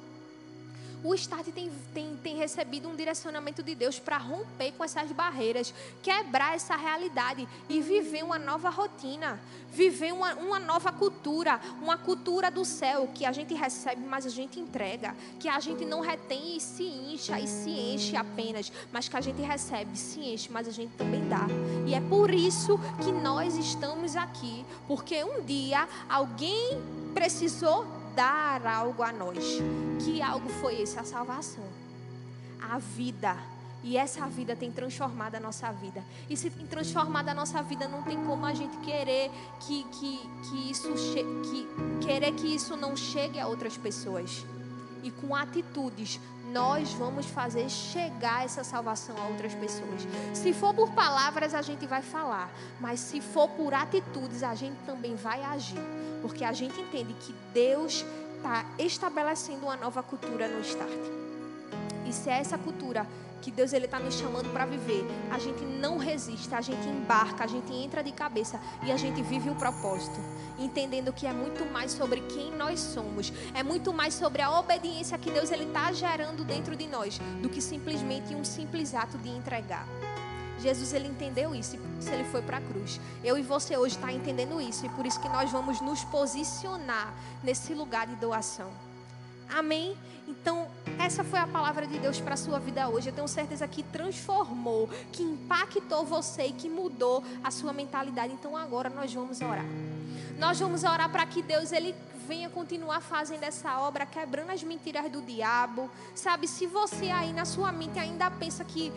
O 1.03 1.15
Start 1.15 1.47
tem, 1.49 1.71
tem, 1.95 2.17
tem 2.23 2.37
recebido 2.37 2.89
um 2.89 2.97
direcionamento 2.97 3.63
de 3.63 3.75
Deus 3.75 3.99
para 3.99 4.19
romper 4.19 4.73
com 4.73 4.85
essas 4.85 5.11
barreiras, 5.13 5.73
quebrar 6.03 6.55
essa 6.55 6.77
realidade 6.77 7.49
e 7.69 7.81
viver 7.81 8.25
uma 8.25 8.39
nova 8.39 8.69
rotina, 8.69 9.41
viver 9.73 10.13
uma, 10.13 10.35
uma 10.35 10.59
nova 10.59 10.91
cultura, 10.93 11.61
uma 11.81 11.97
cultura 11.97 12.51
do 12.51 12.65
céu 12.65 13.09
que 13.15 13.25
a 13.25 13.33
gente 13.33 13.55
recebe, 13.55 14.03
mas 14.07 14.27
a 14.27 14.31
gente 14.31 14.59
entrega, 14.59 15.15
que 15.39 15.49
a 15.49 15.61
gente 15.61 15.85
não 15.85 16.01
retém 16.01 16.57
e 16.57 16.61
se 16.61 16.83
incha 16.85 17.39
e 17.39 17.47
se 17.47 17.71
enche 17.71 18.17
apenas, 18.17 18.73
mas 18.93 19.09
que 19.09 19.17
a 19.17 19.21
gente 19.21 19.41
recebe, 19.41 19.97
se 19.97 20.21
enche, 20.21 20.51
mas 20.51 20.67
a 20.67 20.73
gente 20.73 20.93
também 20.97 21.27
dá. 21.29 21.47
E 21.87 21.95
é 21.95 22.01
por 22.01 22.33
isso 22.33 22.79
que 23.03 23.13
nós 23.13 23.57
estamos 23.57 24.17
aqui, 24.17 24.65
porque 24.87 25.23
um 25.23 25.43
dia 25.43 25.89
alguém 26.09 26.81
precisou 27.15 27.98
dar 28.19 28.67
algo 28.67 29.05
a 29.05 29.13
nós. 29.13 29.59
Que 30.05 30.21
algo 30.21 30.49
foi 30.49 30.81
esse? 30.83 30.99
A 30.99 31.05
salvação. 31.05 31.65
A 32.61 32.77
vida. 32.79 33.37
E 33.85 33.97
essa 33.97 34.27
vida 34.27 34.57
tem 34.57 34.73
transformado 34.73 35.37
a 35.37 35.41
nossa 35.41 35.71
vida. 35.71 36.03
E 36.29 36.37
se 36.37 36.51
tem 36.51 36.67
transformado 36.67 37.29
a 37.29 37.35
nossa 37.35 37.63
vida, 37.63 37.87
não 37.87 38.03
tem 38.03 38.19
como 38.25 38.45
a 38.45 38.53
gente 38.53 38.77
querer 38.79 39.31
que, 39.61 39.85
que, 39.85 40.19
que 40.49 40.71
isso 40.71 40.93
que, 40.93 42.05
querer 42.05 42.33
que 42.33 42.53
isso 42.53 42.77
não 42.77 42.97
chegue 42.97 43.39
a 43.39 43.47
outras 43.47 43.77
pessoas. 43.77 44.45
E 45.05 45.13
com 45.13 45.33
atitudes, 45.33 46.19
nós 46.53 46.93
vamos 46.93 47.27
fazer 47.27 47.69
chegar 47.69 48.45
essa 48.45 48.65
salvação 48.65 49.17
a 49.19 49.27
outras 49.29 49.55
pessoas. 49.55 50.07
Se 50.33 50.53
for 50.53 50.75
por 50.75 50.91
palavras, 50.93 51.55
a 51.55 51.63
gente 51.63 51.87
vai 51.87 52.03
falar, 52.03 52.51
mas 52.81 53.01
se 53.01 53.21
for 53.21 53.49
por 53.49 53.75
atitudes, 53.75 54.43
a 54.43 54.55
gente 54.55 54.77
também 54.87 55.15
vai 55.15 55.43
agir, 55.45 55.81
porque 56.23 56.45
a 56.45 56.53
gente 56.53 56.81
entende 56.81 57.15
que 57.15 57.35
Deus 57.53 58.05
está 58.37 58.65
estabelecendo 58.79 59.67
uma 59.67 59.77
nova 59.77 60.03
cultura 60.03 60.49
no 60.49 60.61
Start. 60.61 60.91
E 62.07 62.13
se 62.13 62.31
é 62.31 62.39
essa 62.39 62.57
cultura 62.57 63.07
que 63.41 63.51
Deus 63.51 63.73
ele 63.73 63.85
está 63.85 63.99
nos 63.99 64.15
chamando 64.15 64.53
para 64.53 64.67
viver, 64.67 65.05
a 65.31 65.39
gente 65.39 65.65
não 65.65 65.97
resiste, 65.99 66.55
a 66.55 66.61
gente 66.61 66.87
embarca, 66.89 67.45
a 67.45 67.47
gente 67.47 67.73
entra 67.73 68.03
de 68.03 68.13
cabeça 68.13 68.61
e 68.83 68.93
a 68.93 68.97
gente 68.97 69.23
vive 69.23 69.51
o 69.51 69.55
propósito, 69.55 70.19
entendendo 70.59 71.13
que 71.13 71.27
é 71.27 71.33
muito 71.33 71.65
mais 71.67 71.93
sobre 71.93 72.21
quem 72.23 72.51
nós 72.53 72.81
somos, 72.81 73.33
é 73.55 73.63
muito 73.63 73.93
mais 73.93 74.15
sobre 74.15 74.43
a 74.43 74.59
obediência 74.59 75.19
que 75.19 75.31
Deus 75.31 75.51
ele 75.51 75.65
está 75.65 75.93
gerando 75.93 76.45
dentro 76.45 76.77
de 76.77 76.87
nós, 76.87 77.19
do 77.41 77.49
que 77.49 77.61
simplesmente 77.61 78.35
um 78.35 78.45
simples 78.45 78.95
ato 78.95 79.17
de 79.19 79.29
entregar. 79.29 79.87
Jesus 80.59 80.93
ele 80.93 81.07
entendeu 81.07 81.55
isso 81.55 81.77
e 81.77 82.01
isso 82.01 82.11
ele 82.11 82.25
foi 82.25 82.43
para 82.43 82.59
a 82.59 82.61
cruz. 82.61 83.01
Eu 83.23 83.39
e 83.39 83.43
você 83.43 83.77
hoje 83.77 83.95
está 83.95 84.13
entendendo 84.13 84.61
isso 84.61 84.85
e 84.85 84.89
por 84.91 85.07
isso 85.07 85.21
que 85.21 85.29
nós 85.29 85.51
vamos 85.51 85.81
nos 85.81 86.03
posicionar 86.05 87.15
nesse 87.43 87.75
lugar 87.75 88.07
de 88.07 88.17
doação. 88.17 88.88
Amém? 89.51 89.97
Então, 90.27 90.69
essa 90.99 91.25
foi 91.25 91.39
a 91.39 91.47
palavra 91.47 91.87
de 91.87 91.99
Deus 91.99 92.21
para 92.21 92.35
a 92.35 92.37
sua 92.37 92.59
vida 92.59 92.89
hoje. 92.89 93.09
Eu 93.09 93.15
tenho 93.15 93.29
certeza 93.29 93.67
que 93.67 93.83
transformou, 93.83 94.89
que 95.11 95.23
impactou 95.23 96.05
você 96.05 96.47
e 96.47 96.53
que 96.53 96.69
mudou 96.69 97.25
a 97.43 97.51
sua 97.51 97.73
mentalidade. 97.73 98.33
Então, 98.33 98.57
agora 98.57 98.91
nós 98.91 99.13
vamos 99.13 99.41
orar. 99.41 99.65
Nós 100.39 100.61
vamos 100.61 100.85
orar 100.85 101.11
para 101.11 101.25
que 101.25 101.43
Deus 101.43 101.73
ele 101.73 101.95
venha 102.29 102.51
continuar 102.51 103.01
fazendo 103.01 103.43
essa 103.43 103.81
obra, 103.81 104.05
quebrando 104.05 104.51
as 104.51 104.63
mentiras 104.63 105.11
do 105.11 105.23
diabo. 105.23 105.91
Sabe, 106.15 106.47
se 106.47 106.67
você 106.67 107.11
aí 107.11 107.33
na 107.33 107.47
sua 107.47 107.73
mente 107.73 107.99
ainda 107.99 108.31
pensa 108.31 108.63
que 108.65 108.93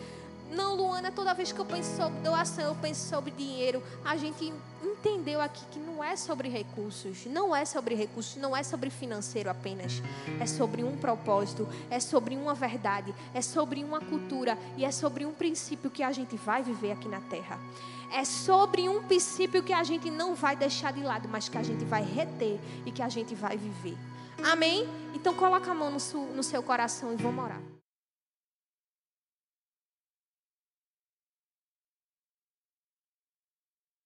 Não, 0.52 0.74
Luana, 0.74 1.10
toda 1.10 1.32
vez 1.32 1.50
que 1.50 1.58
eu 1.58 1.64
penso 1.64 1.96
sobre 1.96 2.20
doação, 2.20 2.64
eu 2.64 2.74
penso 2.74 3.08
sobre 3.08 3.30
dinheiro. 3.30 3.82
A 4.04 4.18
gente 4.18 4.52
entendeu 4.82 5.40
aqui 5.40 5.64
que 5.70 5.78
não 5.78 6.04
é 6.04 6.14
sobre 6.14 6.48
recursos, 6.48 7.24
não 7.24 7.56
é 7.56 7.64
sobre 7.64 7.94
recursos, 7.94 8.36
não 8.36 8.54
é 8.54 8.62
sobre 8.62 8.90
financeiro 8.90 9.48
apenas. 9.48 10.02
É 10.38 10.46
sobre 10.46 10.84
um 10.84 10.94
propósito, 10.94 11.66
é 11.90 11.98
sobre 11.98 12.36
uma 12.36 12.52
verdade, 12.52 13.14
é 13.32 13.40
sobre 13.40 13.82
uma 13.82 14.00
cultura 14.00 14.58
e 14.76 14.84
é 14.84 14.90
sobre 14.90 15.24
um 15.24 15.32
princípio 15.32 15.90
que 15.90 16.02
a 16.02 16.12
gente 16.12 16.36
vai 16.36 16.62
viver 16.62 16.92
aqui 16.92 17.08
na 17.08 17.20
terra. 17.20 17.58
É 18.12 18.22
sobre 18.26 18.86
um 18.90 19.02
princípio 19.02 19.62
que 19.62 19.72
a 19.72 19.82
gente 19.82 20.10
não 20.10 20.34
vai 20.34 20.54
deixar 20.54 20.92
de 20.92 21.02
lado, 21.02 21.28
mas 21.30 21.48
que 21.48 21.56
a 21.56 21.62
gente 21.62 21.82
vai 21.86 22.04
reter 22.04 22.60
e 22.84 22.92
que 22.92 23.00
a 23.00 23.08
gente 23.08 23.34
vai 23.34 23.56
viver. 23.56 23.96
Amém? 24.44 24.86
Então 25.14 25.32
coloca 25.32 25.70
a 25.70 25.74
mão 25.74 25.90
no 25.90 26.00
seu, 26.00 26.20
no 26.20 26.42
seu 26.42 26.62
coração 26.62 27.10
e 27.10 27.16
vamos 27.16 27.42
orar. 27.42 27.71